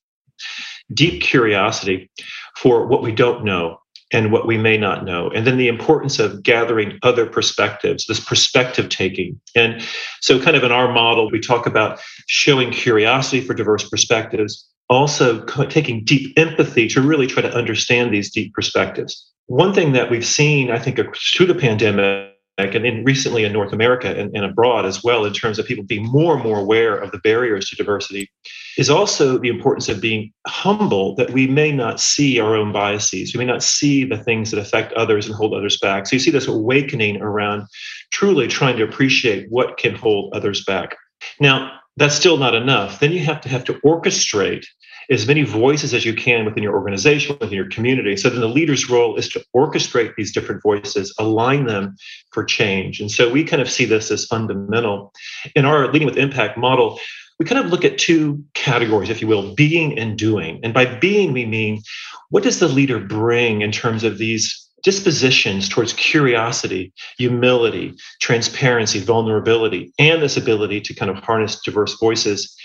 deep 0.92 1.22
curiosity 1.22 2.10
for 2.56 2.86
what 2.86 3.02
we 3.02 3.12
don't 3.12 3.44
know 3.44 3.78
and 4.12 4.30
what 4.30 4.46
we 4.46 4.56
may 4.56 4.76
not 4.76 5.04
know. 5.04 5.30
And 5.30 5.46
then 5.46 5.56
the 5.56 5.68
importance 5.68 6.18
of 6.18 6.42
gathering 6.42 6.98
other 7.02 7.26
perspectives, 7.26 8.06
this 8.06 8.20
perspective 8.20 8.88
taking. 8.88 9.40
And 9.54 9.82
so, 10.20 10.40
kind 10.40 10.56
of 10.56 10.62
in 10.62 10.70
our 10.70 10.92
model, 10.92 11.30
we 11.30 11.40
talk 11.40 11.66
about 11.66 12.00
showing 12.26 12.70
curiosity 12.70 13.40
for 13.40 13.52
diverse 13.52 13.88
perspectives, 13.88 14.64
also 14.88 15.44
taking 15.68 16.04
deep 16.04 16.38
empathy 16.38 16.86
to 16.88 17.00
really 17.00 17.26
try 17.26 17.42
to 17.42 17.52
understand 17.52 18.12
these 18.12 18.30
deep 18.30 18.54
perspectives. 18.54 19.28
One 19.46 19.74
thing 19.74 19.92
that 19.92 20.10
we've 20.10 20.26
seen, 20.26 20.70
I 20.70 20.78
think, 20.78 21.00
through 21.34 21.46
the 21.46 21.54
pandemic 21.54 22.25
and 22.58 22.86
in 22.86 23.04
recently 23.04 23.44
in 23.44 23.52
North 23.52 23.72
America 23.72 24.08
and, 24.08 24.34
and, 24.34 24.44
abroad 24.44 24.86
as 24.86 25.04
well, 25.04 25.24
in 25.24 25.32
terms 25.32 25.58
of 25.58 25.66
people 25.66 25.84
being 25.84 26.06
more 26.06 26.34
and 26.34 26.42
more 26.42 26.58
aware 26.58 26.96
of 26.96 27.12
the 27.12 27.18
barriers 27.18 27.68
to 27.68 27.76
diversity, 27.76 28.30
is 28.78 28.88
also 28.88 29.38
the 29.38 29.48
importance 29.48 29.88
of 29.88 30.00
being 30.00 30.32
humble 30.46 31.14
that 31.16 31.30
we 31.30 31.46
may 31.46 31.70
not 31.70 32.00
see 32.00 32.40
our 32.40 32.56
own 32.56 32.72
biases. 32.72 33.34
We 33.34 33.38
may 33.38 33.52
not 33.52 33.62
see 33.62 34.04
the 34.04 34.18
things 34.18 34.50
that 34.50 34.60
affect 34.60 34.92
others 34.94 35.26
and 35.26 35.34
hold 35.34 35.54
others 35.54 35.78
back. 35.78 36.06
So 36.06 36.16
you 36.16 36.20
see 36.20 36.30
this 36.30 36.48
awakening 36.48 37.20
around 37.20 37.66
truly 38.10 38.46
trying 38.46 38.76
to 38.78 38.84
appreciate 38.84 39.46
what 39.50 39.76
can 39.76 39.94
hold 39.94 40.32
others 40.34 40.64
back. 40.64 40.96
Now, 41.40 41.72
that's 41.96 42.14
still 42.14 42.36
not 42.36 42.54
enough. 42.54 43.00
Then 43.00 43.12
you 43.12 43.20
have 43.20 43.40
to 43.42 43.48
have 43.48 43.64
to 43.64 43.74
orchestrate 43.80 44.64
as 45.10 45.26
many 45.26 45.42
voices 45.42 45.94
as 45.94 46.04
you 46.04 46.14
can 46.14 46.44
within 46.44 46.62
your 46.62 46.74
organization, 46.74 47.36
within 47.40 47.54
your 47.54 47.68
community. 47.68 48.16
So 48.16 48.30
then 48.30 48.40
the 48.40 48.48
leader's 48.48 48.90
role 48.90 49.16
is 49.16 49.28
to 49.30 49.44
orchestrate 49.54 50.14
these 50.16 50.32
different 50.32 50.62
voices, 50.62 51.14
align 51.18 51.66
them 51.66 51.96
for 52.32 52.44
change. 52.44 53.00
And 53.00 53.10
so 53.10 53.30
we 53.30 53.44
kind 53.44 53.62
of 53.62 53.70
see 53.70 53.84
this 53.84 54.10
as 54.10 54.26
fundamental. 54.26 55.12
In 55.54 55.64
our 55.64 55.92
Leading 55.92 56.06
with 56.06 56.18
Impact 56.18 56.58
model, 56.58 56.98
we 57.38 57.44
kind 57.44 57.64
of 57.64 57.70
look 57.70 57.84
at 57.84 57.98
two 57.98 58.42
categories, 58.54 59.10
if 59.10 59.20
you 59.20 59.28
will, 59.28 59.54
being 59.54 59.98
and 59.98 60.16
doing. 60.16 60.58
And 60.62 60.72
by 60.72 60.86
being, 60.86 61.32
we 61.32 61.44
mean 61.44 61.82
what 62.30 62.42
does 62.42 62.58
the 62.58 62.68
leader 62.68 62.98
bring 62.98 63.62
in 63.62 63.72
terms 63.72 64.04
of 64.04 64.18
these 64.18 64.62
dispositions 64.82 65.68
towards 65.68 65.92
curiosity, 65.94 66.92
humility, 67.18 67.94
transparency, 68.20 69.00
vulnerability, 69.00 69.92
and 69.98 70.22
this 70.22 70.36
ability 70.36 70.80
to 70.80 70.94
kind 70.94 71.10
of 71.10 71.18
harness 71.18 71.60
diverse 71.60 71.98
voices 71.98 72.56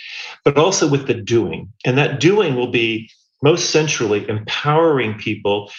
but 0.44 0.58
also 0.58 0.88
with 0.88 1.08
the 1.08 1.14
doing. 1.14 1.72
And 1.86 1.98
that 1.98 2.20
doing 2.20 2.56
will 2.56 2.72
be 2.72 3.10
most 3.44 3.72
centrally 3.72 4.28
empowering 4.30 5.16
people, 5.16 5.72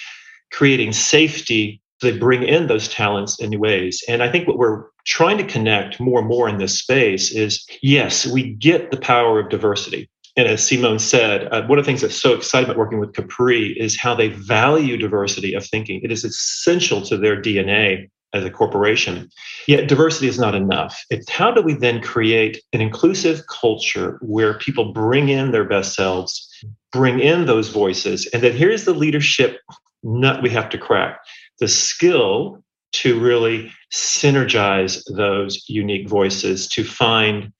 creating 0.51 0.93
safety. 0.93 1.81
They 2.01 2.17
bring 2.17 2.43
in 2.43 2.67
those 2.67 2.89
talents 2.89 3.41
in 3.41 3.51
new 3.51 3.61
ways. 3.61 4.03
And 4.09 4.23
I 4.23 4.31
think 4.31 4.49
what 4.49 4.59
we're 4.59 4.85
trying 5.07 5.39
to 5.39 5.45
connect 5.45 6.01
more 6.01 6.21
and 6.21 6.29
more 6.29 6.49
in 6.49 6.59
this 6.59 6.79
space 6.79 7.33
is 7.33 7.65
yes, 7.83 8.27
we 8.27 8.55
get 8.55 8.91
the 8.91 8.97
power 8.97 9.41
of 9.41 9.49
diversity. 9.51 10.09
And 10.37 10.49
as 10.49 10.67
Simone 10.67 10.99
said, 10.99 11.47
uh, 11.53 11.67
one 11.67 11.79
of 11.79 11.85
the 11.85 11.89
things 11.89 12.01
that's 12.01 12.17
so 12.17 12.33
exciting 12.33 12.65
about 12.65 12.79
working 12.79 12.99
with 12.99 13.13
Capri 13.13 13.79
is 13.79 13.99
how 13.99 14.15
they 14.15 14.29
value 14.29 14.97
diversity 14.97 15.53
of 15.53 15.67
thinking. 15.67 16.01
It 16.03 16.11
is 16.11 16.25
essential 16.25 17.03
to 17.03 17.19
their 17.19 17.41
DNA 17.41 18.09
as 18.35 18.45
a 18.45 18.51
corporation. 18.51 19.31
Yet 19.67 19.89
diversity 19.89 20.29
is 20.29 20.39
not 20.39 20.55
enough. 20.55 21.05
It's 21.11 21.31
how 21.31 21.51
do 21.51 21.63
we 21.63 21.75
then 21.75 22.01
create 22.01 22.63
an 22.73 22.81
inclusive 22.81 23.43
culture 23.47 24.19
where 24.23 24.59
people 24.59 24.93
bring 24.93 25.29
in 25.29 25.51
their 25.51 25.65
best 25.65 25.95
selves, 25.95 26.49
bring 26.93 27.21
in 27.21 27.47
those 27.47 27.69
voices, 27.69 28.29
and 28.33 28.43
then 28.43 28.57
here's 28.57 28.85
the 28.85 28.95
leadership 28.95 29.61
nut 30.03 30.43
we 30.43 30.51
have 30.51 30.69
to 30.71 30.79
crack 30.79 31.21
the 31.61 31.69
skill 31.69 32.63
to 32.93 33.19
really 33.21 33.73
synergize 33.93 35.03
those 35.17 35.65
unique 35.69 36.09
voices 36.09 36.67
to 36.69 36.85
find 36.85 37.53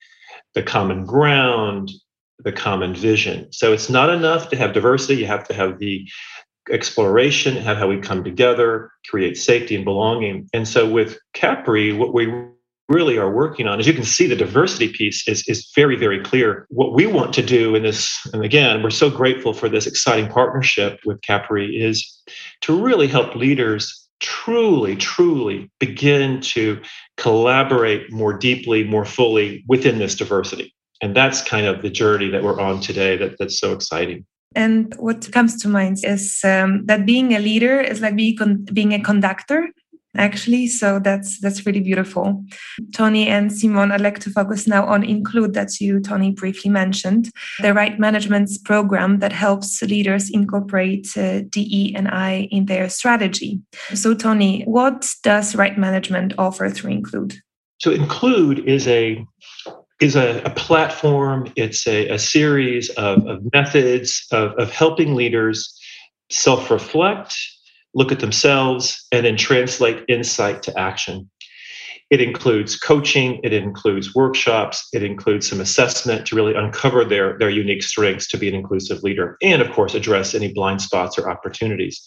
the 0.53 0.63
common 0.63 1.05
ground, 1.05 1.91
the 2.39 2.51
common 2.51 2.93
vision. 2.93 3.51
So 3.51 3.73
it's 3.73 3.89
not 3.89 4.09
enough 4.09 4.49
to 4.49 4.57
have 4.57 4.73
diversity, 4.73 5.15
you 5.15 5.25
have 5.25 5.47
to 5.47 5.53
have 5.53 5.79
the 5.79 6.07
exploration, 6.71 7.55
have 7.57 7.77
how 7.77 7.87
we 7.87 7.99
come 7.99 8.23
together, 8.23 8.91
create 9.09 9.37
safety 9.37 9.75
and 9.75 9.85
belonging. 9.85 10.49
And 10.53 10.67
so 10.67 10.89
with 10.89 11.17
Capri, 11.33 11.93
what 11.93 12.13
we 12.13 12.33
really 12.89 13.17
are 13.17 13.31
working 13.31 13.67
on, 13.67 13.79
as 13.79 13.87
you 13.87 13.93
can 13.93 14.03
see, 14.03 14.27
the 14.27 14.35
diversity 14.35 14.89
piece 14.89 15.27
is, 15.27 15.47
is 15.47 15.71
very, 15.75 15.95
very 15.95 16.21
clear. 16.21 16.65
What 16.69 16.93
we 16.93 17.05
want 17.05 17.33
to 17.33 17.41
do 17.41 17.75
in 17.75 17.83
this, 17.83 18.19
and 18.33 18.43
again, 18.43 18.83
we're 18.83 18.89
so 18.89 19.09
grateful 19.09 19.53
for 19.53 19.69
this 19.69 19.87
exciting 19.87 20.29
partnership 20.29 20.99
with 21.05 21.21
Capri, 21.21 21.81
is 21.81 22.21
to 22.61 22.79
really 22.79 23.07
help 23.07 23.35
leaders 23.35 24.07
truly, 24.19 24.95
truly 24.95 25.69
begin 25.79 26.39
to 26.41 26.81
collaborate 27.17 28.11
more 28.11 28.33
deeply, 28.33 28.83
more 28.83 29.05
fully 29.05 29.63
within 29.67 29.97
this 29.97 30.15
diversity. 30.15 30.73
And 31.01 31.15
that's 31.15 31.41
kind 31.41 31.65
of 31.65 31.81
the 31.81 31.89
journey 31.89 32.29
that 32.29 32.43
we're 32.43 32.59
on 32.59 32.79
today 32.79 33.17
that, 33.17 33.37
that's 33.37 33.59
so 33.59 33.73
exciting. 33.73 34.25
And 34.55 34.93
what 34.99 35.31
comes 35.31 35.61
to 35.61 35.67
mind 35.67 35.97
is 36.03 36.39
um, 36.43 36.85
that 36.85 37.05
being 37.05 37.33
a 37.33 37.39
leader 37.39 37.79
is 37.79 38.01
like 38.01 38.15
being, 38.15 38.67
being 38.73 38.93
a 38.93 39.01
conductor 39.01 39.69
actually. 40.15 40.67
So 40.67 40.99
that's 40.99 41.39
that's 41.39 41.65
really 41.65 41.79
beautiful. 41.79 42.43
Tony 42.93 43.27
and 43.27 43.51
simon 43.51 43.91
i'd 43.91 44.01
like 44.01 44.19
to 44.19 44.29
focus 44.29 44.67
now 44.67 44.85
on 44.85 45.03
include 45.03 45.53
that 45.53 45.79
you 45.79 45.99
tony 45.99 46.31
briefly 46.31 46.69
mentioned 46.69 47.31
the 47.61 47.73
right 47.73 47.99
management's 47.99 48.57
program 48.57 49.19
that 49.19 49.33
helps 49.33 49.81
leaders 49.81 50.29
incorporate 50.29 51.07
uh, 51.17 51.41
de 51.49 51.93
and 51.95 52.07
i 52.09 52.47
in 52.51 52.65
their 52.65 52.89
strategy. 52.89 53.59
So 53.93 54.13
tony 54.13 54.63
what 54.63 55.09
does 55.23 55.55
right 55.55 55.77
management 55.77 56.33
offer 56.37 56.69
through 56.69 56.91
include? 56.91 57.35
So 57.79 57.91
include 57.91 58.59
is 58.59 58.87
a 58.87 59.25
is 59.99 60.15
a, 60.15 60.41
a 60.43 60.49
platform, 60.49 61.51
it's 61.55 61.87
a, 61.87 62.09
a 62.09 62.19
series 62.19 62.89
of, 62.91 63.25
of 63.27 63.41
methods 63.53 64.25
of, 64.31 64.51
of 64.53 64.71
helping 64.71 65.15
leaders 65.15 65.79
self 66.29 66.69
reflect, 66.69 67.35
look 67.93 68.11
at 68.11 68.19
themselves, 68.19 69.05
and 69.11 69.25
then 69.25 69.37
translate 69.37 70.03
insight 70.07 70.63
to 70.63 70.79
action. 70.79 71.29
It 72.09 72.21
includes 72.21 72.77
coaching, 72.77 73.39
it 73.43 73.53
includes 73.53 74.13
workshops, 74.13 74.87
it 74.93 75.03
includes 75.03 75.49
some 75.49 75.61
assessment 75.61 76.27
to 76.27 76.35
really 76.35 76.53
uncover 76.53 77.05
their, 77.05 77.37
their 77.39 77.49
unique 77.49 77.81
strengths 77.81 78.27
to 78.29 78.37
be 78.37 78.47
an 78.47 78.55
inclusive 78.55 79.01
leader, 79.03 79.37
and 79.41 79.61
of 79.61 79.71
course, 79.71 79.95
address 79.95 80.35
any 80.35 80.53
blind 80.53 80.81
spots 80.81 81.17
or 81.17 81.29
opportunities. 81.29 82.03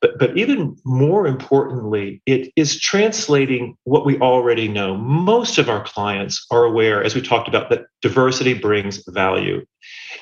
But, 0.00 0.18
but 0.18 0.36
even 0.36 0.76
more 0.84 1.26
importantly, 1.26 2.22
it 2.26 2.52
is 2.56 2.80
translating 2.80 3.76
what 3.84 4.04
we 4.04 4.18
already 4.18 4.68
know. 4.68 4.96
Most 4.96 5.58
of 5.58 5.68
our 5.68 5.84
clients 5.84 6.44
are 6.50 6.64
aware, 6.64 7.02
as 7.02 7.14
we 7.14 7.22
talked 7.22 7.48
about, 7.48 7.70
that 7.70 7.86
diversity 8.02 8.54
brings 8.54 9.02
value. 9.08 9.64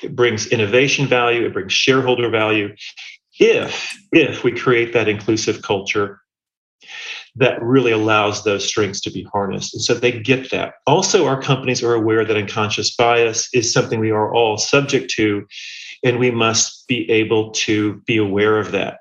It 0.01 0.15
brings 0.15 0.47
innovation 0.47 1.07
value, 1.07 1.45
it 1.45 1.53
brings 1.53 1.73
shareholder 1.73 2.29
value. 2.29 2.75
If, 3.39 3.93
if 4.11 4.43
we 4.43 4.51
create 4.51 4.93
that 4.93 5.09
inclusive 5.09 5.61
culture 5.61 6.21
that 7.35 7.61
really 7.61 7.91
allows 7.91 8.43
those 8.43 8.65
strengths 8.65 9.01
to 9.01 9.11
be 9.11 9.23
harnessed. 9.31 9.73
And 9.73 9.83
so 9.83 9.93
they 9.93 10.19
get 10.19 10.51
that. 10.51 10.75
Also, 10.87 11.27
our 11.27 11.41
companies 11.41 11.83
are 11.83 11.93
aware 11.93 12.23
that 12.23 12.37
unconscious 12.37 12.95
bias 12.95 13.49
is 13.53 13.73
something 13.73 13.99
we 13.99 14.11
are 14.11 14.33
all 14.33 14.57
subject 14.57 15.11
to, 15.11 15.45
and 16.03 16.17
we 16.17 16.31
must 16.31 16.87
be 16.87 17.09
able 17.11 17.51
to 17.51 17.95
be 18.05 18.17
aware 18.17 18.57
of 18.57 18.71
that. 18.71 18.99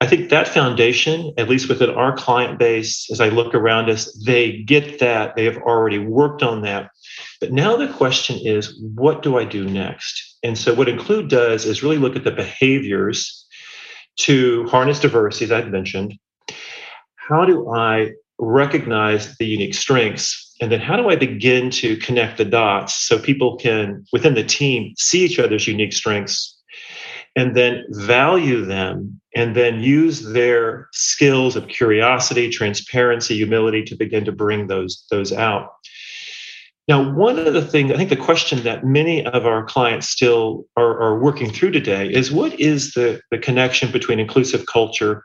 I 0.00 0.06
think 0.06 0.30
that 0.30 0.46
foundation, 0.46 1.32
at 1.38 1.48
least 1.48 1.68
within 1.68 1.90
our 1.90 2.16
client 2.16 2.56
base, 2.58 3.10
as 3.10 3.20
I 3.20 3.30
look 3.30 3.52
around 3.52 3.90
us, 3.90 4.12
they 4.24 4.58
get 4.62 5.00
that. 5.00 5.34
They 5.34 5.44
have 5.44 5.56
already 5.58 5.98
worked 5.98 6.42
on 6.42 6.62
that. 6.62 6.90
But 7.40 7.52
now 7.52 7.76
the 7.76 7.92
question 7.92 8.38
is, 8.40 8.80
what 8.94 9.22
do 9.22 9.38
I 9.38 9.44
do 9.44 9.68
next? 9.68 10.36
And 10.44 10.56
so, 10.56 10.72
what 10.72 10.88
Include 10.88 11.28
does 11.28 11.64
is 11.64 11.82
really 11.82 11.98
look 11.98 12.14
at 12.14 12.22
the 12.22 12.30
behaviors 12.30 13.44
to 14.18 14.66
harness 14.68 15.00
diversity, 15.00 15.46
as 15.46 15.52
I've 15.52 15.68
mentioned. 15.68 16.14
How 17.16 17.44
do 17.44 17.68
I 17.72 18.12
recognize 18.38 19.36
the 19.38 19.46
unique 19.46 19.74
strengths? 19.74 20.54
And 20.60 20.70
then, 20.70 20.80
how 20.80 20.96
do 20.96 21.08
I 21.08 21.16
begin 21.16 21.70
to 21.70 21.96
connect 21.96 22.38
the 22.38 22.44
dots 22.44 22.94
so 22.94 23.18
people 23.18 23.56
can, 23.56 24.04
within 24.12 24.34
the 24.34 24.44
team, 24.44 24.94
see 24.96 25.24
each 25.24 25.40
other's 25.40 25.66
unique 25.66 25.92
strengths 25.92 26.57
and 27.36 27.56
then 27.56 27.84
value 27.90 28.64
them 28.64 29.20
and 29.34 29.54
then 29.54 29.80
use 29.80 30.32
their 30.32 30.88
skills 30.92 31.56
of 31.56 31.68
curiosity 31.68 32.48
transparency 32.50 33.36
humility 33.36 33.82
to 33.84 33.96
begin 33.96 34.24
to 34.24 34.32
bring 34.32 34.66
those 34.66 35.04
those 35.10 35.32
out. 35.32 35.70
Now 36.88 37.12
one 37.12 37.38
of 37.38 37.52
the 37.52 37.64
things 37.64 37.92
i 37.92 37.96
think 37.96 38.10
the 38.10 38.16
question 38.16 38.62
that 38.62 38.84
many 38.84 39.24
of 39.24 39.46
our 39.46 39.64
clients 39.64 40.08
still 40.08 40.64
are, 40.76 41.00
are 41.00 41.18
working 41.18 41.50
through 41.52 41.72
today 41.72 42.10
is 42.12 42.32
what 42.32 42.58
is 42.58 42.94
the, 42.94 43.20
the 43.30 43.38
connection 43.38 43.92
between 43.92 44.18
inclusive 44.18 44.66
culture 44.66 45.24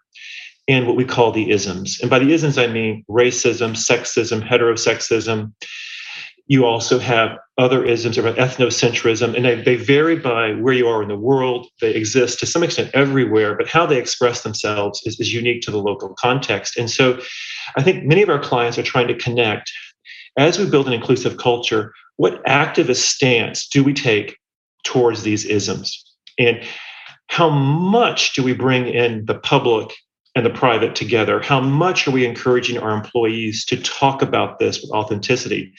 and 0.68 0.88
what 0.88 0.96
we 0.96 1.04
call 1.04 1.32
the 1.32 1.52
isms? 1.52 2.00
And 2.02 2.10
by 2.10 2.20
the 2.20 2.34
isms 2.34 2.58
i 2.58 2.68
mean 2.68 3.06
racism 3.10 3.72
sexism 3.72 4.48
heterosexism 4.48 5.54
you 6.54 6.68
also 6.68 7.00
have 7.00 7.36
other 7.58 7.84
isms 7.84 8.16
around 8.16 8.36
ethnocentrism, 8.36 9.36
and 9.36 9.44
they, 9.44 9.56
they 9.56 9.76
vary 9.76 10.16
by 10.16 10.54
where 10.54 10.76
you 10.76 10.88
are 10.88 11.02
in 11.02 11.08
the 11.08 11.18
world. 11.18 11.66
They 11.82 11.96
exist 11.96 12.40
to 12.40 12.46
some 12.46 12.62
extent 12.62 12.92
everywhere, 12.94 13.56
but 13.56 13.68
how 13.68 13.88
they 13.88 13.98
express 13.98 14.44
themselves 14.44 15.02
is, 15.04 15.20
is 15.20 15.34
unique 15.34 15.64
to 15.64 15.72
the 15.72 15.80
local 15.80 16.14
context. 16.20 16.78
And 16.78 16.92
so 16.92 17.20
I 17.76 17.82
think 17.82 18.04
many 18.04 18.22
of 18.22 18.30
our 18.30 18.38
clients 18.38 18.78
are 18.78 18.84
trying 18.84 19.08
to 19.08 19.18
connect 19.18 19.72
as 20.38 20.60
we 20.60 20.70
build 20.70 20.86
an 20.86 20.94
inclusive 20.94 21.38
culture, 21.38 21.92
what 22.18 22.44
activist 22.46 23.08
stance 23.16 23.68
do 23.68 23.84
we 23.84 23.94
take 23.94 24.38
towards 24.84 25.24
these 25.24 25.46
isms? 25.46 26.04
And 26.38 26.62
how 27.30 27.50
much 27.50 28.34
do 28.34 28.44
we 28.44 28.54
bring 28.54 28.88
in 28.88 29.26
the 29.26 29.40
public 29.40 29.92
and 30.36 30.46
the 30.46 30.50
private 30.50 30.96
together? 30.96 31.40
How 31.40 31.60
much 31.60 32.08
are 32.08 32.12
we 32.12 32.26
encouraging 32.26 32.78
our 32.78 32.92
employees 32.92 33.66
to 33.66 33.78
talk 33.78 34.22
about 34.22 34.60
this 34.60 34.82
with 34.82 34.92
authenticity? 34.92 35.74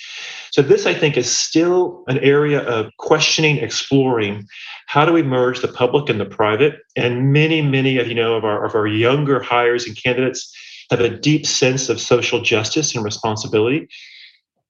So, 0.50 0.62
this 0.62 0.86
I 0.86 0.94
think 0.94 1.16
is 1.16 1.36
still 1.36 2.04
an 2.06 2.18
area 2.18 2.60
of 2.60 2.90
questioning, 2.98 3.58
exploring. 3.58 4.46
How 4.86 5.04
do 5.04 5.12
we 5.12 5.22
merge 5.22 5.60
the 5.60 5.68
public 5.68 6.08
and 6.08 6.20
the 6.20 6.26
private? 6.26 6.80
And 6.96 7.32
many, 7.32 7.62
many 7.62 7.98
of 7.98 8.06
you 8.06 8.14
know 8.14 8.36
of 8.36 8.44
our 8.44 8.64
of 8.64 8.74
our 8.74 8.86
younger 8.86 9.42
hires 9.42 9.86
and 9.86 9.96
candidates, 10.00 10.54
have 10.90 11.00
a 11.00 11.08
deep 11.08 11.46
sense 11.46 11.88
of 11.88 12.00
social 12.00 12.40
justice 12.40 12.94
and 12.94 13.04
responsibility. 13.04 13.88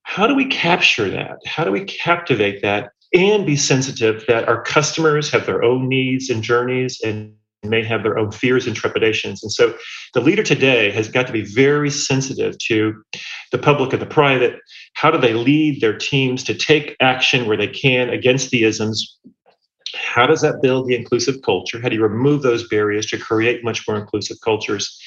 How 0.05 0.27
do 0.27 0.35
we 0.35 0.47
capture 0.47 1.11
that? 1.11 1.39
How 1.47 1.65
do 1.65 1.73
we 1.73 1.85
captivate 1.85 2.63
that 2.63 2.91
and 3.15 3.47
be 3.47 3.57
sensitive 3.57 4.25
that 4.29 4.49
our 4.49 4.63
customers 4.63 5.31
have 5.31 5.47
their 5.47 5.63
own 5.63 5.89
needs 5.89 6.31
and 6.31 6.43
journeys 6.43 7.01
and 7.03 7.35
may 7.65 7.83
have 7.85 8.03
their 8.03 8.19
own 8.19 8.31
fears 8.31 8.67
and 8.67 8.77
trepidations. 8.77 9.43
And 9.43 9.53
so 9.53 9.77
the 10.13 10.21
leader 10.21 10.43
today 10.43 10.91
has 10.93 11.09
got 11.09 11.27
to 11.27 11.33
be 11.33 11.43
very 11.43 11.91
sensitive 11.91 12.57
to 12.59 13.03
the 13.53 13.59
public 13.59 13.93
and 13.93 14.03
the 14.03 14.07
private. 14.07 14.59
How 14.95 15.11
do 15.11 15.19
they 15.19 15.35
lead 15.35 15.81
their 15.81 15.97
teams 15.97 16.43
to 16.45 16.55
take 16.55 16.97
action 17.01 17.47
where 17.47 17.57
they 17.57 17.69
can 17.69 18.11
against 18.11 18.51
the 18.51 18.65
isms? 18.65 19.19
How 19.95 20.27
does 20.27 20.41
that 20.41 20.61
build 20.63 20.89
the 20.89 20.97
inclusive 20.97 21.43
culture? 21.43 21.81
How 21.81 21.89
do 21.89 21.97
you 21.97 22.03
remove 22.03 22.43
those 22.43 22.67
barriers 22.69 23.07
to 23.07 23.19
create 23.19 23.65
much 23.65 23.87
more 23.87 23.99
inclusive 23.99 24.39
cultures? 24.43 25.01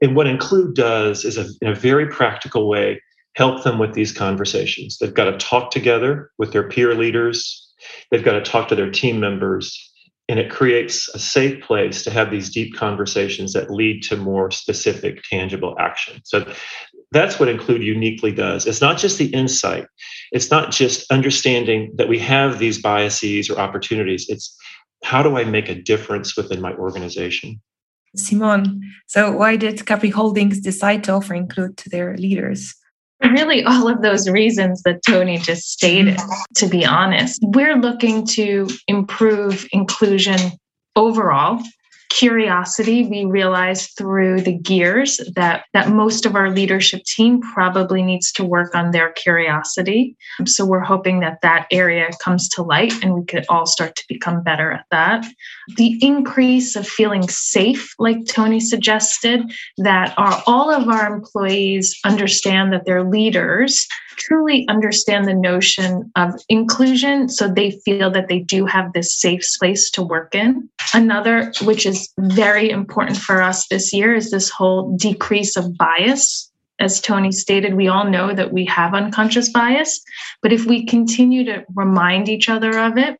And 0.00 0.16
what 0.16 0.26
Include 0.26 0.74
does 0.74 1.24
is, 1.24 1.38
a, 1.38 1.46
in 1.62 1.68
a 1.68 1.74
very 1.74 2.06
practical 2.08 2.68
way, 2.68 3.00
help 3.36 3.62
them 3.62 3.78
with 3.78 3.94
these 3.94 4.12
conversations. 4.12 4.98
They've 4.98 5.14
got 5.14 5.24
to 5.24 5.38
talk 5.38 5.70
together 5.70 6.30
with 6.38 6.52
their 6.52 6.68
peer 6.68 6.94
leaders. 6.94 7.68
They've 8.10 8.24
got 8.24 8.32
to 8.32 8.42
talk 8.42 8.68
to 8.68 8.74
their 8.74 8.90
team 8.90 9.20
members 9.20 9.89
and 10.30 10.38
it 10.38 10.48
creates 10.48 11.08
a 11.12 11.18
safe 11.18 11.60
place 11.60 12.04
to 12.04 12.10
have 12.10 12.30
these 12.30 12.50
deep 12.50 12.76
conversations 12.76 13.52
that 13.52 13.68
lead 13.68 14.00
to 14.04 14.16
more 14.16 14.48
specific 14.52 15.24
tangible 15.24 15.74
action. 15.80 16.20
So 16.24 16.46
that's 17.10 17.40
what 17.40 17.48
include 17.48 17.82
uniquely 17.82 18.30
does. 18.30 18.64
It's 18.64 18.80
not 18.80 18.96
just 18.96 19.18
the 19.18 19.26
insight. 19.34 19.86
It's 20.30 20.48
not 20.48 20.70
just 20.70 21.10
understanding 21.10 21.90
that 21.96 22.08
we 22.08 22.20
have 22.20 22.60
these 22.60 22.80
biases 22.80 23.50
or 23.50 23.58
opportunities. 23.58 24.26
It's 24.28 24.56
how 25.02 25.20
do 25.22 25.36
i 25.36 25.42
make 25.42 25.68
a 25.68 25.74
difference 25.74 26.36
within 26.36 26.60
my 26.60 26.74
organization? 26.74 27.60
Simon 28.14 28.82
so 29.08 29.32
why 29.32 29.56
did 29.56 29.84
capri 29.84 30.10
holdings 30.10 30.60
decide 30.60 31.02
to 31.04 31.12
offer 31.12 31.34
include 31.34 31.76
to 31.78 31.88
their 31.88 32.16
leaders 32.16 32.74
Really, 33.22 33.64
all 33.64 33.88
of 33.88 34.02
those 34.02 34.28
reasons 34.28 34.82
that 34.82 35.02
Tony 35.06 35.38
just 35.38 35.70
stated, 35.70 36.16
mm-hmm. 36.16 36.42
to 36.56 36.66
be 36.66 36.84
honest. 36.84 37.40
We're 37.42 37.76
looking 37.76 38.26
to 38.28 38.68
improve 38.88 39.66
inclusion 39.72 40.38
overall 40.96 41.62
curiosity 42.10 43.06
we 43.06 43.24
realized 43.24 43.92
through 43.96 44.40
the 44.40 44.58
gears 44.58 45.20
that 45.36 45.64
that 45.72 45.88
most 45.88 46.26
of 46.26 46.34
our 46.34 46.50
leadership 46.50 47.02
team 47.04 47.40
probably 47.40 48.02
needs 48.02 48.32
to 48.32 48.44
work 48.44 48.74
on 48.74 48.90
their 48.90 49.12
curiosity 49.12 50.16
so 50.44 50.66
we're 50.66 50.80
hoping 50.80 51.20
that 51.20 51.40
that 51.40 51.66
area 51.70 52.10
comes 52.20 52.48
to 52.48 52.62
light 52.62 52.92
and 53.02 53.14
we 53.14 53.24
could 53.24 53.46
all 53.48 53.64
start 53.64 53.94
to 53.94 54.04
become 54.08 54.42
better 54.42 54.72
at 54.72 54.84
that 54.90 55.24
the 55.76 55.98
increase 56.02 56.74
of 56.74 56.86
feeling 56.86 57.26
safe 57.28 57.94
like 58.00 58.18
tony 58.26 58.58
suggested 58.58 59.42
that 59.78 60.12
our, 60.18 60.42
all 60.46 60.68
of 60.68 60.88
our 60.88 61.14
employees 61.14 61.96
understand 62.04 62.72
that 62.72 62.84
their 62.86 63.04
leaders 63.04 63.86
truly 64.20 64.66
understand 64.68 65.26
the 65.26 65.34
notion 65.34 66.10
of 66.16 66.34
inclusion 66.48 67.28
so 67.28 67.48
they 67.48 67.70
feel 67.84 68.10
that 68.10 68.28
they 68.28 68.38
do 68.38 68.66
have 68.66 68.92
this 68.92 69.18
safe 69.18 69.44
space 69.44 69.90
to 69.90 70.02
work 70.02 70.34
in. 70.34 70.68
Another, 70.94 71.52
which 71.62 71.86
is 71.86 71.99
very 72.18 72.70
important 72.70 73.18
for 73.18 73.42
us 73.42 73.66
this 73.68 73.92
year, 73.92 74.14
is 74.14 74.30
this 74.30 74.50
whole 74.50 74.96
decrease 74.96 75.56
of 75.56 75.76
bias. 75.76 76.50
As 76.78 77.00
Tony 77.00 77.32
stated, 77.32 77.74
we 77.74 77.88
all 77.88 78.04
know 78.04 78.34
that 78.34 78.52
we 78.52 78.64
have 78.66 78.94
unconscious 78.94 79.50
bias, 79.50 80.00
but 80.42 80.52
if 80.52 80.64
we 80.64 80.86
continue 80.86 81.44
to 81.44 81.64
remind 81.74 82.28
each 82.28 82.48
other 82.48 82.78
of 82.78 82.96
it, 82.96 83.18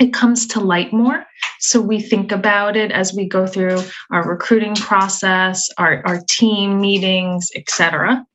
it 0.00 0.12
comes 0.12 0.46
to 0.48 0.60
light 0.60 0.92
more. 0.92 1.24
So 1.58 1.80
we 1.80 2.00
think 2.00 2.32
about 2.32 2.76
it 2.76 2.92
as 2.92 3.14
we 3.14 3.26
go 3.26 3.46
through 3.46 3.82
our 4.10 4.26
recruiting 4.26 4.74
process, 4.74 5.68
our, 5.78 6.02
our 6.06 6.20
team 6.28 6.80
meetings, 6.80 7.50
etc 7.54 8.26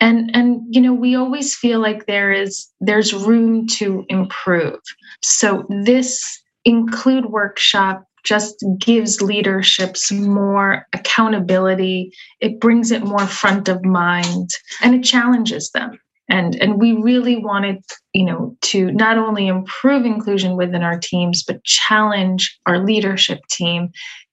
and 0.00 0.30
and 0.34 0.62
you 0.74 0.80
know 0.80 0.92
we 0.92 1.14
always 1.14 1.54
feel 1.54 1.80
like 1.80 2.06
there 2.06 2.32
is 2.32 2.68
there's 2.80 3.14
room 3.14 3.66
to 3.66 4.04
improve 4.08 4.78
so 5.22 5.66
this 5.84 6.42
include 6.64 7.26
workshop 7.26 8.04
just 8.24 8.64
gives 8.78 9.20
leaderships 9.20 10.10
more 10.12 10.86
accountability. 10.92 12.12
It 12.40 12.60
brings 12.60 12.90
it 12.90 13.04
more 13.04 13.26
front 13.26 13.68
of 13.68 13.84
mind 13.84 14.50
and 14.82 14.94
it 14.94 15.02
challenges 15.02 15.70
them. 15.70 15.98
And 16.30 16.56
and 16.56 16.78
we 16.78 16.92
really 16.92 17.36
wanted 17.36 17.82
you 18.12 18.24
know 18.24 18.56
to 18.62 18.90
not 18.92 19.16
only 19.16 19.46
improve 19.46 20.04
inclusion 20.04 20.56
within 20.56 20.82
our 20.82 20.98
teams 20.98 21.42
but 21.42 21.64
challenge 21.64 22.58
our 22.66 22.78
leadership 22.78 23.40
team 23.50 23.90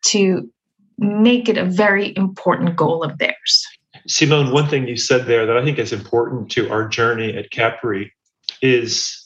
to 0.08 0.50
make 0.98 1.50
it 1.50 1.58
a 1.58 1.65
very 1.65 2.15
important 2.17 2.76
goal 2.76 3.04
of 3.04 3.17
theirs. 3.17 3.65
Simone, 4.08 4.52
one 4.52 4.67
thing 4.67 4.88
you 4.88 4.98
said 4.98 5.26
there 5.26 5.45
that 5.45 5.58
I 5.58 5.63
think 5.63 5.80
is 5.80 5.91
important 5.91 6.52
to 6.52 6.69
our 6.69 6.88
journey 6.88 7.36
at 7.36 7.50
Capri 7.52 8.13
is 8.62 9.25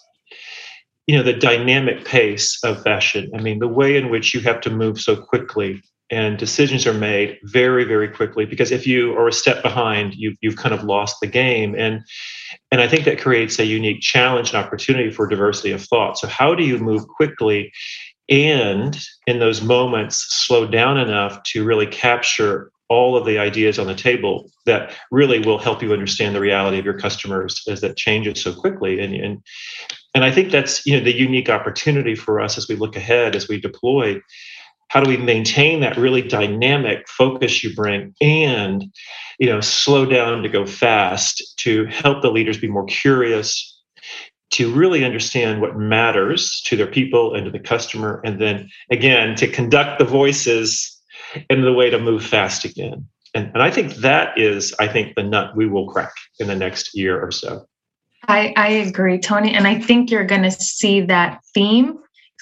you 1.10 1.17
know 1.17 1.24
the 1.24 1.34
dynamic 1.34 2.06
pace 2.06 2.60
of 2.63 2.84
fashion. 2.84 3.32
I 3.34 3.41
mean, 3.41 3.58
the 3.58 3.67
way 3.67 3.98
in 3.98 4.12
which 4.12 4.36
you 4.36 4.41
have 4.41 4.62
to 4.62 4.69
move 4.69 5.02
so 5.02 5.15
quickly 5.15 5.82
and 6.12 6.38
decisions 6.38 6.86
are 6.86 6.93
made 6.93 7.39
very 7.45 7.84
very 7.84 8.08
quickly 8.08 8.45
because 8.45 8.72
if 8.72 8.86
you 8.86 9.17
are 9.17 9.28
a 9.28 9.34
step 9.34 9.63
behind 9.63 10.13
you 10.13 10.36
you've 10.41 10.56
kind 10.56 10.74
of 10.74 10.84
lost 10.84 11.17
the 11.19 11.28
game 11.28 11.76
and 11.76 12.02
and 12.72 12.82
i 12.82 12.88
think 12.88 13.06
that 13.06 13.22
creates 13.22 13.60
a 13.60 13.65
unique 13.65 14.02
challenge 14.02 14.50
and 14.50 14.63
opportunity 14.63 15.12
for 15.12 15.28
diversity 15.28 15.72
of 15.72 15.84
thought 15.84 16.17
so 16.17 16.28
how 16.28 16.56
do 16.56 16.63
you 16.63 16.80
move 16.80 17.08
quickly 17.08 17.72
and 18.28 19.00
in 19.28 19.38
those 19.38 19.62
moments 19.62 20.26
slow 20.30 20.65
down 20.65 20.98
enough 20.98 21.41
to 21.43 21.63
really 21.63 21.88
capture 21.88 22.72
all 22.88 23.15
of 23.15 23.26
the 23.26 23.38
ideas 23.38 23.78
on 23.78 23.86
the 23.86 23.93
table 23.93 24.50
that 24.65 24.95
really 25.12 25.39
will 25.39 25.60
help 25.60 25.84
you 25.84 25.93
understand 25.93 26.36
the 26.36 26.39
reality 26.39 26.80
of 26.80 26.86
your 26.86 26.98
customers 26.98 27.63
as 27.67 27.82
that 27.82 27.98
changes 27.98 28.41
so 28.41 28.52
quickly 28.52 29.00
and 29.00 29.13
and 29.13 29.43
and 30.13 30.24
I 30.24 30.32
think 30.32 30.52
that's 30.52 30.86
you 30.86 30.98
know 30.98 31.04
the 31.04 31.15
unique 31.15 31.50
opportunity 31.50 32.15
for 32.15 32.39
us 32.39 32.58
as 32.58 32.67
we 32.67 32.76
look 32.76 32.95
ahead 32.95 33.36
as 33.36 33.48
we 33.48 33.60
deploy 33.60 34.22
how 34.89 35.00
do 35.00 35.10
we 35.10 35.17
maintain 35.17 35.82
that 35.82 35.98
really 35.98 36.24
dynamic 36.24 37.08
focus 37.08 37.63
you 37.63 37.76
bring 37.76 38.13
and 38.22 38.86
you 39.39 39.48
know 39.48 39.62
slow 39.62 40.06
down 40.06 40.43
to 40.43 40.50
go 40.50 40.65
fast 40.65 41.43
to 41.58 41.86
help 41.86 42.22
the 42.22 42.32
leaders 42.32 42.58
be 42.58 42.67
more 42.67 42.86
curious 42.86 43.78
to 44.52 44.74
really 44.74 45.06
understand 45.06 45.62
what 45.62 45.78
matters 45.78 46.62
to 46.65 46.76
their 46.76 46.88
people 46.88 47.36
and 47.36 47.45
to 47.45 47.52
the 47.52 47.60
customer 47.60 48.19
and 48.26 48.41
then 48.41 48.67
again 48.91 49.36
to 49.36 49.48
conduct 49.48 50.00
the 50.00 50.06
voices 50.06 51.00
and 51.50 51.63
the 51.63 51.74
way 51.74 51.89
to 51.89 52.00
move 52.00 52.26
fast 52.26 52.65
again. 52.65 53.08
And, 53.36 53.52
and 53.54 53.62
I 53.62 53.72
think 53.72 53.95
that 53.95 54.38
is, 54.38 54.74
I 54.80 54.88
think, 54.88 55.15
the 55.15 55.24
nut 55.24 55.56
we 55.56 55.67
will 55.67 55.88
crack 55.88 56.13
in 56.39 56.48
the 56.48 56.56
next 56.56 56.95
year 56.95 57.19
or 57.22 57.32
so. 57.32 57.67
I, 58.30 58.54
I 58.56 58.68
agree, 58.68 59.18
Tony. 59.18 59.56
And 59.56 59.68
I 59.68 59.80
think 59.80 60.12
you're 60.12 60.24
going 60.24 60.44
to 60.44 60.52
see 60.52 61.02
that 61.02 61.42
theme 61.56 61.98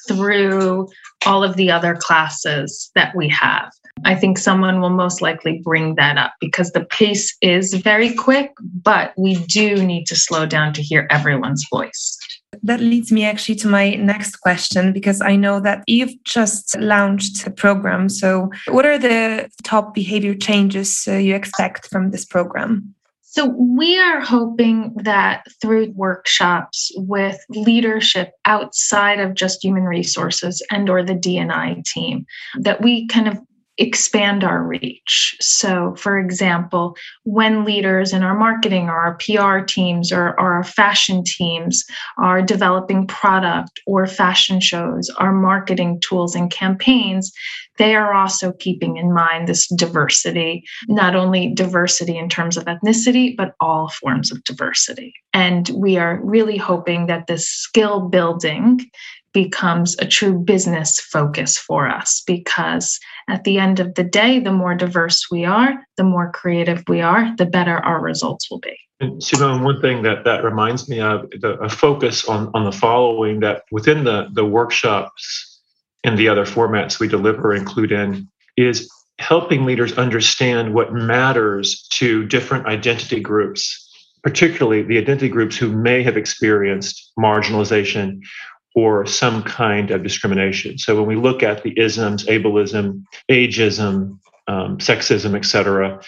through 0.06 0.90
all 1.26 1.44
of 1.44 1.56
the 1.56 1.72
other 1.72 1.96
classes 1.96 2.92
that 2.96 3.16
we 3.16 3.30
have. 3.30 3.72
I 4.06 4.14
think 4.14 4.38
someone 4.38 4.82
will 4.82 4.92
most 4.92 5.22
likely 5.22 5.62
bring 5.64 5.96
that 5.96 6.18
up 6.18 6.34
because 6.42 6.72
the 6.72 6.86
pace 6.86 7.36
is 7.42 7.74
very 7.74 8.14
quick, 8.14 8.52
but 8.62 9.14
we 9.18 9.44
do 9.46 9.84
need 9.84 10.06
to 10.08 10.16
slow 10.16 10.46
down 10.46 10.74
to 10.74 10.82
hear 10.84 11.08
everyone's 11.10 11.66
voice. 11.70 12.18
That 12.64 12.82
leads 12.82 13.12
me 13.12 13.24
actually 13.24 13.56
to 13.56 13.68
my 13.68 13.96
next 13.96 14.38
question 14.38 14.92
because 14.92 15.22
I 15.22 15.36
know 15.36 15.60
that 15.62 15.84
you've 15.88 16.22
just 16.26 16.78
launched 16.80 17.48
a 17.48 17.52
program. 17.52 18.10
So, 18.10 18.50
what 18.68 18.86
are 18.86 18.98
the 18.98 19.50
top 19.64 19.94
behavior 19.94 20.34
changes 20.34 21.04
uh, 21.08 21.14
you 21.14 21.36
expect 21.36 21.88
from 21.88 22.12
this 22.12 22.26
program? 22.26 22.94
So 23.38 23.54
we 23.56 24.00
are 24.00 24.20
hoping 24.20 24.96
that 25.04 25.46
through 25.62 25.94
workshops 25.96 26.92
with 26.96 27.40
leadership 27.50 28.32
outside 28.46 29.20
of 29.20 29.36
just 29.36 29.64
human 29.64 29.84
resources 29.84 30.66
and 30.72 30.90
or 30.90 31.04
the 31.04 31.14
D&I 31.14 31.84
team 31.86 32.26
that 32.62 32.82
we 32.82 33.06
kind 33.06 33.28
of 33.28 33.38
expand 33.78 34.44
our 34.44 34.64
reach. 34.64 35.38
So, 35.40 35.96
for 35.98 36.18
example, 36.18 36.96
when 37.24 37.64
leaders 37.64 38.14
in 38.14 38.24
our 38.24 38.38
marketing 38.38 38.90
or 38.90 38.98
our 38.98 39.18
PR 39.18 39.64
teams 39.66 40.12
or, 40.12 40.30
or, 40.40 40.58
our 40.58 40.64
fashion 40.64 41.24
teams 41.24 41.86
are 42.18 42.42
developing 42.42 43.06
product 43.06 43.80
or 43.86 44.08
fashion 44.08 44.60
shows, 44.60 45.10
our 45.18 45.32
marketing 45.32 46.02
tools 46.02 46.36
and 46.36 46.50
campaigns, 46.50 47.32
they 47.78 47.96
are 47.96 48.14
also 48.14 48.52
keeping 48.54 48.98
in 48.98 49.14
mind 49.14 49.48
this 49.48 49.68
diversity, 49.68 50.64
not 50.88 51.16
only 51.16 51.54
diversity 51.54 52.18
in 52.18 52.30
terms 52.30 52.58
of 52.58 52.66
ethnicity, 52.66 53.36
but 53.38 53.54
all 53.60 53.90
forms 53.90 54.32
of 54.32 54.44
diversity. 54.44 55.14
And 55.34 55.70
we 55.70 55.98
are 55.98 56.20
really 56.24 56.58
hoping 56.58 57.06
that 57.06 57.28
this 57.28 57.48
skill 57.48 58.10
building 58.10 58.90
becomes 59.34 59.96
a 60.00 60.06
true 60.08 60.40
business 60.40 61.00
focus 61.00 61.60
for 61.60 61.88
us 61.88 62.24
because 62.26 63.00
at 63.28 63.44
the 63.44 63.60
end 63.60 63.80
of 63.80 63.96
the 63.96 64.04
day, 64.04 64.40
the 64.40 64.52
more 64.52 64.76
diverse 64.76 65.30
we 65.30 65.46
are, 65.46 65.86
the 65.98 66.04
more 66.04 66.32
creative 66.32 66.84
we 66.88 67.02
are, 67.02 67.36
the 67.38 67.46
better 67.46 67.78
our 67.78 68.00
results 68.00 68.50
will 68.50 68.60
be. 68.60 68.78
And 69.00 69.22
Simone, 69.22 69.64
one 69.64 69.82
thing 69.82 70.02
that 70.04 70.24
that 70.24 70.44
reminds 70.44 70.90
me 70.90 71.00
of 71.00 71.30
the, 71.30 71.54
a 71.60 71.70
focus 71.70 72.28
on 72.28 72.50
on 72.54 72.64
the 72.64 72.72
following 72.72 73.42
that 73.42 73.64
within 73.72 74.04
the 74.04 74.28
the 74.34 74.46
workshops 74.46 75.62
and 76.04 76.18
the 76.18 76.30
other 76.30 76.46
formats 76.46 77.00
we 77.00 77.08
deliver 77.08 77.54
include 77.54 77.92
in 77.92 78.28
is 78.56 78.90
helping 79.20 79.66
leaders 79.66 79.94
understand 79.98 80.74
what 80.74 80.94
matters 80.94 81.88
to 81.90 82.26
different 82.28 82.66
identity 82.66 83.20
groups, 83.20 83.88
particularly 84.24 84.84
the 84.84 84.98
identity 84.98 85.30
groups 85.30 85.58
who 85.58 85.72
may 85.72 86.02
have 86.02 86.18
experienced 86.18 87.12
marginalization 87.20 88.20
or 88.78 89.08
some 89.08 89.42
kind 89.42 89.90
of 89.90 90.04
discrimination. 90.04 90.78
So 90.78 90.96
when 90.96 91.08
we 91.08 91.16
look 91.16 91.42
at 91.42 91.64
the 91.64 91.74
isms, 91.80 92.28
ableism, 92.28 93.04
ageism, 93.28 94.20
um, 94.48 94.78
sexism, 94.78 95.36
et 95.36 95.46
cetera, 95.46 96.00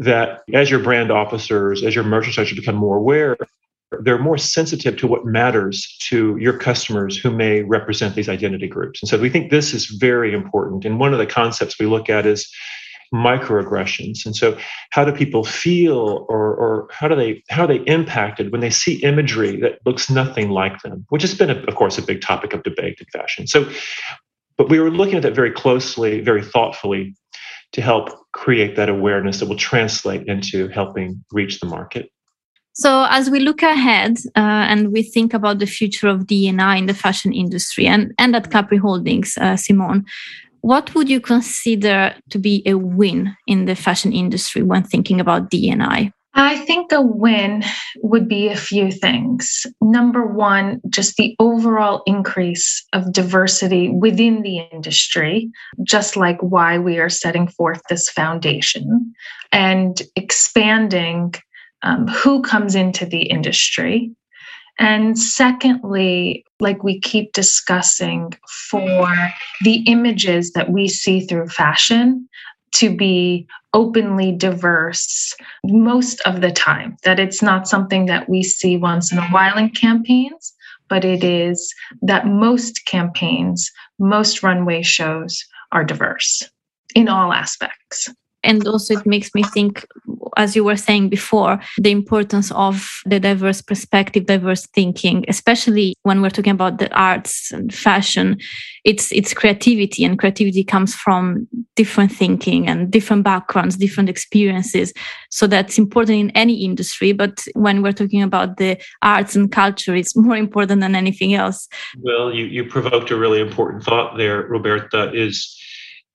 that 0.00 0.40
as 0.52 0.68
your 0.68 0.80
brand 0.80 1.12
officers, 1.12 1.84
as 1.84 1.94
your 1.94 2.02
merchants 2.02 2.52
become 2.54 2.74
more 2.74 2.96
aware, 2.96 3.36
they're 4.00 4.18
more 4.18 4.36
sensitive 4.36 4.96
to 4.96 5.06
what 5.06 5.24
matters 5.24 5.96
to 6.08 6.36
your 6.38 6.58
customers 6.58 7.16
who 7.16 7.30
may 7.30 7.62
represent 7.62 8.16
these 8.16 8.28
identity 8.28 8.66
groups. 8.66 9.00
And 9.00 9.08
so 9.08 9.16
we 9.16 9.30
think 9.30 9.52
this 9.52 9.72
is 9.72 9.86
very 9.86 10.34
important. 10.34 10.84
And 10.84 10.98
one 10.98 11.12
of 11.12 11.20
the 11.20 11.26
concepts 11.26 11.78
we 11.78 11.86
look 11.86 12.10
at 12.10 12.26
is 12.26 12.50
microaggressions. 13.12 14.24
And 14.24 14.34
so 14.34 14.56
how 14.90 15.04
do 15.04 15.12
people 15.12 15.44
feel 15.44 16.26
or, 16.28 16.54
or 16.54 16.88
how 16.90 17.08
do 17.08 17.14
they 17.14 17.42
how 17.50 17.64
are 17.64 17.66
they 17.66 17.82
impacted 17.84 18.52
when 18.52 18.60
they 18.60 18.70
see 18.70 19.02
imagery 19.02 19.56
that 19.60 19.78
looks 19.84 20.10
nothing 20.10 20.50
like 20.50 20.80
them, 20.82 21.04
which 21.10 21.22
has 21.22 21.34
been, 21.34 21.50
a, 21.50 21.62
of 21.64 21.74
course, 21.74 21.98
a 21.98 22.02
big 22.02 22.20
topic 22.20 22.52
of 22.54 22.62
debate 22.62 22.98
in 23.00 23.06
fashion. 23.20 23.46
So 23.46 23.70
but 24.56 24.68
we 24.68 24.78
were 24.78 24.90
looking 24.90 25.16
at 25.16 25.22
that 25.22 25.34
very 25.34 25.50
closely, 25.50 26.20
very 26.20 26.42
thoughtfully 26.42 27.14
to 27.72 27.80
help 27.80 28.10
create 28.32 28.76
that 28.76 28.88
awareness 28.88 29.40
that 29.40 29.48
will 29.48 29.56
translate 29.56 30.26
into 30.26 30.68
helping 30.68 31.24
reach 31.32 31.60
the 31.60 31.66
market. 31.66 32.10
So, 32.74 33.06
as 33.10 33.28
we 33.28 33.40
look 33.40 33.62
ahead 33.62 34.16
uh, 34.34 34.64
and 34.70 34.92
we 34.92 35.02
think 35.02 35.34
about 35.34 35.58
the 35.58 35.66
future 35.66 36.08
of 36.08 36.26
D&I 36.26 36.76
in 36.76 36.86
the 36.86 36.94
fashion 36.94 37.32
industry 37.32 37.86
and, 37.86 38.12
and 38.18 38.34
at 38.34 38.50
Capri 38.50 38.78
Holdings, 38.78 39.36
uh, 39.36 39.56
Simone, 39.56 40.06
what 40.62 40.94
would 40.94 41.10
you 41.10 41.20
consider 41.20 42.14
to 42.30 42.38
be 42.38 42.62
a 42.66 42.74
win 42.74 43.36
in 43.46 43.66
the 43.66 43.74
fashion 43.74 44.12
industry 44.12 44.62
when 44.62 44.84
thinking 44.84 45.20
about 45.20 45.50
D&I? 45.50 46.12
I 46.34 46.56
think 46.58 46.92
a 46.92 47.02
win 47.02 47.62
would 47.98 48.26
be 48.26 48.48
a 48.48 48.56
few 48.56 48.90
things. 48.90 49.66
Number 49.82 50.24
one, 50.24 50.80
just 50.88 51.16
the 51.16 51.36
overall 51.38 52.02
increase 52.06 52.82
of 52.94 53.12
diversity 53.12 53.90
within 53.90 54.40
the 54.40 54.58
industry, 54.72 55.50
just 55.82 56.16
like 56.16 56.40
why 56.40 56.78
we 56.78 56.98
are 56.98 57.10
setting 57.10 57.48
forth 57.48 57.82
this 57.90 58.08
foundation 58.08 59.14
and 59.50 60.00
expanding 60.16 61.34
um, 61.82 62.06
who 62.06 62.40
comes 62.40 62.74
into 62.74 63.04
the 63.04 63.22
industry. 63.22 64.10
And 64.78 65.18
secondly, 65.18 66.44
like 66.60 66.82
we 66.82 66.98
keep 66.98 67.32
discussing, 67.32 68.32
for 68.70 69.14
the 69.62 69.84
images 69.86 70.52
that 70.52 70.70
we 70.70 70.88
see 70.88 71.20
through 71.20 71.48
fashion 71.48 72.28
to 72.76 72.94
be 72.94 73.46
openly 73.74 74.32
diverse 74.32 75.34
most 75.64 76.20
of 76.22 76.40
the 76.40 76.50
time, 76.50 76.96
that 77.04 77.20
it's 77.20 77.42
not 77.42 77.68
something 77.68 78.06
that 78.06 78.28
we 78.28 78.42
see 78.42 78.76
once 78.76 79.12
in 79.12 79.18
a 79.18 79.28
while 79.28 79.58
in 79.58 79.68
campaigns, 79.70 80.54
but 80.88 81.04
it 81.04 81.22
is 81.22 81.74
that 82.00 82.26
most 82.26 82.84
campaigns, 82.86 83.70
most 83.98 84.42
runway 84.42 84.82
shows 84.82 85.44
are 85.70 85.84
diverse 85.84 86.48
in 86.94 87.08
all 87.08 87.32
aspects 87.32 88.08
and 88.44 88.66
also 88.66 88.94
it 88.94 89.06
makes 89.06 89.34
me 89.34 89.42
think 89.42 89.86
as 90.36 90.56
you 90.56 90.64
were 90.64 90.76
saying 90.76 91.08
before 91.08 91.60
the 91.78 91.90
importance 91.90 92.50
of 92.52 92.88
the 93.04 93.20
diverse 93.20 93.60
perspective 93.60 94.26
diverse 94.26 94.66
thinking 94.68 95.24
especially 95.28 95.94
when 96.02 96.22
we're 96.22 96.30
talking 96.30 96.52
about 96.52 96.78
the 96.78 96.92
arts 96.96 97.52
and 97.52 97.72
fashion. 97.72 98.38
It's 98.84 99.12
it's 99.12 99.34
creativity 99.34 100.04
and 100.04 100.18
creativity 100.18 100.64
comes 100.64 100.94
from 100.94 101.46
different 101.76 102.12
thinking 102.12 102.68
and 102.68 102.90
different 102.90 103.22
backgrounds 103.24 103.76
different 103.76 104.08
experiences. 104.08 104.92
So 105.30 105.46
that's 105.46 105.78
important 105.78 106.18
in 106.18 106.30
any 106.30 106.64
industry 106.64 107.12
but 107.12 107.44
when 107.54 107.82
we're 107.82 107.92
talking 107.92 108.22
about 108.22 108.56
the 108.56 108.80
arts 109.02 109.36
and 109.36 109.50
culture 109.50 109.94
it's 109.94 110.16
more 110.16 110.36
important 110.36 110.80
than 110.80 110.94
anything 110.94 111.34
else. 111.34 111.68
Well 111.98 112.32
you 112.32 112.44
you 112.46 112.64
provoked 112.64 113.10
a 113.10 113.16
really 113.16 113.40
important 113.40 113.84
thought 113.84 114.16
there 114.16 114.42
roberta 114.42 115.12
is 115.12 115.58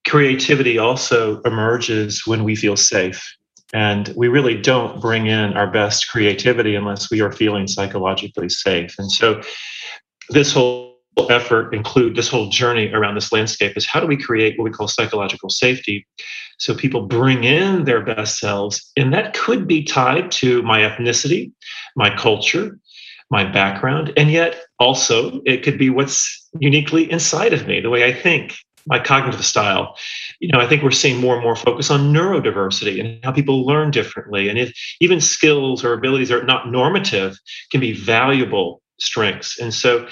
creativity 0.08 0.78
also 0.78 1.42
emerges 1.42 2.26
when 2.26 2.44
we 2.44 2.56
feel 2.56 2.78
safe. 2.78 3.24
And 3.74 4.14
we 4.16 4.30
really 4.30 4.60
don't 4.60 5.02
bring 5.02 5.28
in 5.28 5.54
our 5.54 5.70
best 5.70 6.10
creativity 6.10 6.76
unless 6.76 7.12
we 7.12 7.22
are 7.22 7.32
feeling 7.32 7.68
psychologically 7.68 8.50
safe. 8.50 8.96
And 8.98 9.12
so 9.12 9.42
this 10.30 10.54
whole 10.54 10.98
effort 11.30 11.74
include 11.74 12.16
this 12.16 12.28
whole 12.28 12.50
journey 12.50 12.92
around 12.94 13.16
this 13.16 13.32
landscape 13.32 13.76
is 13.76 13.86
how 13.86 14.00
do 14.00 14.08
we 14.08 14.16
create 14.18 14.58
what 14.58 14.66
we 14.66 14.70
call 14.70 14.88
psychological 14.88 15.50
safety 15.50 16.06
so 16.60 16.76
people 16.76 17.08
bring 17.08 17.44
in 17.44 17.86
their 17.86 18.02
best 18.02 18.38
selves 18.38 18.92
and 18.96 19.12
that 19.12 19.34
could 19.34 19.68
be 19.68 19.84
tied 19.84 20.30
to 20.30 20.62
my 20.62 20.82
ethnicity 20.82 21.52
my 21.96 22.16
culture 22.16 22.78
my 23.32 23.44
background 23.44 24.14
and 24.16 24.30
yet 24.30 24.62
also 24.80 25.42
it 25.44 25.64
could 25.64 25.80
be 25.80 25.90
what's 25.90 26.48
uniquely 26.60 27.12
inside 27.12 27.52
of 27.52 27.66
me 27.66 27.82
the 27.82 27.90
way 27.90 28.06
i 28.06 28.14
think 28.14 28.54
my 28.88 29.00
cognitive 29.00 29.46
style. 29.46 29.96
You 30.40 30.50
know, 30.50 30.60
I 30.60 30.68
think 30.68 30.82
we're 30.82 30.92
seeing 30.92 31.20
more 31.20 31.36
and 31.36 31.44
more 31.44 31.56
focus 31.56 31.92
on 31.92 32.14
neurodiversity 32.14 33.00
and 33.00 33.24
how 33.24 33.32
people 33.32 33.66
learn 33.66 33.92
differently. 33.92 34.50
And 34.50 34.58
if 34.58 34.74
even 35.00 35.22
skills 35.22 35.84
or 35.84 35.94
abilities 35.94 36.32
are 36.32 36.44
not 36.44 36.72
normative 36.72 37.38
can 37.70 37.80
be 37.80 37.94
valuable 37.94 38.82
strengths. 39.00 39.60
And 39.60 39.74
so 39.74 40.08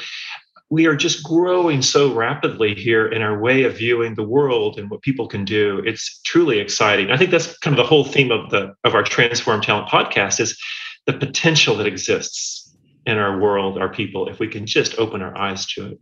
we 0.70 0.88
are 0.88 0.96
just 0.96 1.24
growing 1.24 1.82
so 1.82 2.14
rapidly 2.14 2.74
here 2.74 3.08
in 3.08 3.22
our 3.22 3.40
way 3.40 3.64
of 3.64 3.78
viewing 3.78 4.16
the 4.16 4.24
world 4.24 4.80
and 4.80 4.90
what 4.90 5.02
people 5.02 5.28
can 5.28 5.46
do. 5.46 5.82
It's 5.86 6.20
truly 6.26 6.60
exciting. 6.60 7.12
I 7.12 7.18
think 7.18 7.32
that's 7.32 7.58
kind 7.60 7.78
of 7.78 7.84
the 7.84 7.88
whole 7.88 8.04
theme 8.04 8.32
of 8.32 8.50
the 8.50 8.74
of 8.84 8.96
our 8.96 9.04
Transform 9.04 9.62
Talent 9.62 9.90
podcast 9.90 10.40
is 10.40 10.60
the 11.06 11.14
potential 11.14 11.76
that 11.78 11.88
exists 11.88 12.76
in 13.06 13.18
our 13.18 13.40
world, 13.40 13.78
our 13.78 13.90
people, 13.90 14.28
if 14.28 14.40
we 14.40 14.48
can 14.48 14.66
just 14.66 14.98
open 14.98 15.22
our 15.22 15.38
eyes 15.38 15.68
to 15.68 15.92
it. 15.92 16.00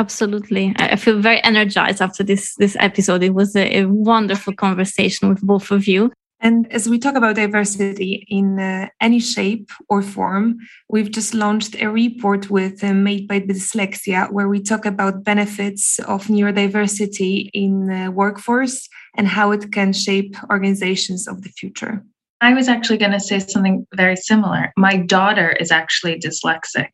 Absolutely. 0.00 0.72
I 0.76 0.96
feel 0.96 1.20
very 1.20 1.44
energized 1.44 2.00
after 2.00 2.22
this 2.24 2.54
this 2.54 2.74
episode. 2.80 3.22
It 3.22 3.34
was 3.34 3.54
a, 3.54 3.80
a 3.80 3.84
wonderful 3.84 4.54
conversation 4.54 5.28
with 5.28 5.42
both 5.42 5.70
of 5.70 5.86
you. 5.86 6.10
And 6.40 6.66
as 6.72 6.88
we 6.88 6.98
talk 6.98 7.16
about 7.16 7.36
diversity 7.36 8.24
in 8.28 8.58
uh, 8.58 8.88
any 9.02 9.20
shape 9.20 9.68
or 9.90 10.00
form, 10.00 10.56
we've 10.88 11.10
just 11.10 11.34
launched 11.34 11.74
a 11.82 11.90
report 11.90 12.48
with 12.48 12.82
uh, 12.82 12.94
Made 12.94 13.28
by 13.28 13.40
Dyslexia, 13.40 14.32
where 14.32 14.48
we 14.48 14.62
talk 14.62 14.86
about 14.86 15.22
benefits 15.22 15.98
of 16.14 16.28
neurodiversity 16.28 17.50
in 17.52 17.72
the 17.88 18.10
workforce 18.10 18.88
and 19.18 19.28
how 19.28 19.52
it 19.52 19.70
can 19.70 19.92
shape 19.92 20.34
organizations 20.50 21.28
of 21.28 21.42
the 21.42 21.50
future. 21.50 22.02
I 22.40 22.54
was 22.54 22.68
actually 22.68 22.96
going 22.96 23.12
to 23.12 23.20
say 23.20 23.38
something 23.38 23.86
very 23.94 24.16
similar. 24.16 24.72
My 24.78 24.96
daughter 24.96 25.50
is 25.60 25.70
actually 25.70 26.18
dyslexic 26.18 26.88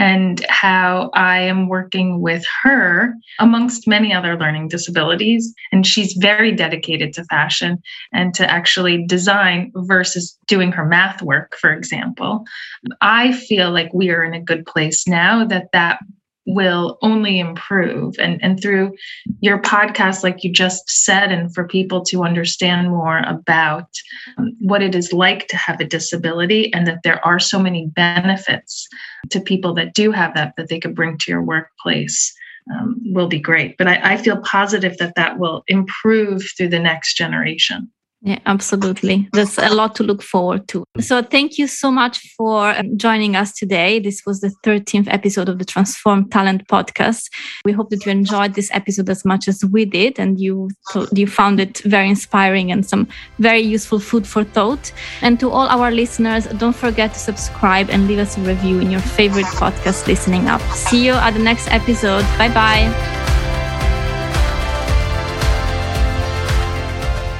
and 0.00 0.42
how 0.48 1.10
I 1.12 1.40
am 1.40 1.68
working 1.68 2.22
with 2.22 2.42
her 2.62 3.14
amongst 3.38 3.86
many 3.86 4.14
other 4.14 4.34
learning 4.38 4.68
disabilities. 4.68 5.54
And 5.72 5.86
she's 5.86 6.14
very 6.14 6.52
dedicated 6.52 7.12
to 7.14 7.24
fashion 7.24 7.82
and 8.10 8.32
to 8.32 8.50
actually 8.50 9.04
design 9.04 9.70
versus 9.76 10.38
doing 10.46 10.72
her 10.72 10.86
math 10.86 11.20
work, 11.20 11.54
for 11.60 11.70
example. 11.70 12.44
I 13.02 13.32
feel 13.32 13.72
like 13.72 13.92
we 13.92 14.08
are 14.08 14.24
in 14.24 14.32
a 14.32 14.40
good 14.40 14.64
place 14.64 15.06
now 15.06 15.44
that 15.44 15.66
that 15.74 15.98
will 16.54 16.98
only 17.02 17.38
improve. 17.38 18.14
And 18.18 18.42
and 18.42 18.60
through 18.60 18.94
your 19.40 19.60
podcast 19.60 20.22
like 20.22 20.44
you 20.44 20.52
just 20.52 20.88
said 20.88 21.32
and 21.32 21.52
for 21.54 21.66
people 21.66 22.04
to 22.06 22.24
understand 22.24 22.90
more 22.90 23.18
about 23.18 23.88
um, 24.38 24.56
what 24.60 24.82
it 24.82 24.94
is 24.94 25.12
like 25.12 25.48
to 25.48 25.56
have 25.56 25.80
a 25.80 25.84
disability 25.84 26.72
and 26.72 26.86
that 26.86 27.02
there 27.02 27.24
are 27.24 27.38
so 27.38 27.58
many 27.58 27.86
benefits 27.86 28.88
to 29.30 29.40
people 29.40 29.74
that 29.74 29.94
do 29.94 30.10
have 30.10 30.34
that 30.34 30.54
that 30.56 30.68
they 30.68 30.80
could 30.80 30.94
bring 30.94 31.18
to 31.18 31.30
your 31.30 31.42
workplace 31.42 32.34
um, 32.74 33.00
will 33.04 33.28
be 33.28 33.40
great. 33.40 33.76
But 33.78 33.88
I, 33.88 34.14
I 34.14 34.16
feel 34.16 34.40
positive 34.42 34.98
that 34.98 35.14
that 35.16 35.38
will 35.38 35.64
improve 35.66 36.42
through 36.56 36.68
the 36.68 36.78
next 36.78 37.14
generation 37.14 37.90
yeah, 38.22 38.38
absolutely. 38.44 39.28
There's 39.32 39.56
a 39.56 39.70
lot 39.74 39.94
to 39.96 40.02
look 40.02 40.22
forward 40.22 40.68
to. 40.68 40.84
So, 41.00 41.22
thank 41.22 41.56
you 41.56 41.66
so 41.66 41.90
much 41.90 42.18
for 42.36 42.68
um, 42.68 42.98
joining 42.98 43.34
us 43.34 43.52
today. 43.54 43.98
This 43.98 44.22
was 44.26 44.40
the 44.40 44.52
13th 44.64 45.08
episode 45.08 45.48
of 45.48 45.58
the 45.58 45.64
Transform 45.64 46.28
Talent 46.28 46.68
podcast. 46.68 47.30
We 47.64 47.72
hope 47.72 47.88
that 47.90 48.04
you 48.04 48.12
enjoyed 48.12 48.54
this 48.54 48.70
episode 48.72 49.08
as 49.08 49.24
much 49.24 49.48
as 49.48 49.64
we 49.64 49.86
did 49.86 50.18
and 50.18 50.38
you, 50.38 50.68
you 51.14 51.26
found 51.26 51.60
it 51.60 51.78
very 51.78 52.10
inspiring 52.10 52.70
and 52.70 52.84
some 52.84 53.08
very 53.38 53.60
useful 53.60 53.98
food 53.98 54.26
for 54.26 54.44
thought. 54.44 54.92
And 55.22 55.40
to 55.40 55.50
all 55.50 55.68
our 55.68 55.90
listeners, 55.90 56.46
don't 56.58 56.76
forget 56.76 57.14
to 57.14 57.18
subscribe 57.18 57.88
and 57.88 58.06
leave 58.06 58.18
us 58.18 58.36
a 58.36 58.40
review 58.42 58.80
in 58.80 58.90
your 58.90 59.00
favorite 59.00 59.46
podcast 59.46 60.06
listening 60.06 60.46
app. 60.46 60.60
See 60.72 61.06
you 61.06 61.12
at 61.12 61.30
the 61.30 61.38
next 61.42 61.68
episode. 61.70 62.24
Bye 62.36 62.52
bye. 62.52 63.19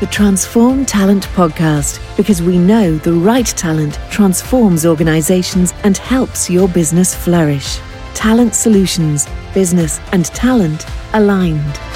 The 0.00 0.06
Transform 0.06 0.86
Talent 0.86 1.24
podcast 1.34 2.00
because 2.16 2.40
we 2.40 2.56
know 2.56 2.96
the 2.96 3.12
right 3.12 3.44
talent 3.44 3.98
transforms 4.10 4.86
organizations 4.86 5.74
and 5.84 5.98
helps 5.98 6.48
your 6.48 6.68
business 6.68 7.14
flourish. 7.14 7.78
Talent 8.14 8.54
solutions, 8.54 9.28
business 9.52 10.00
and 10.12 10.24
talent 10.24 10.86
aligned. 11.12 11.89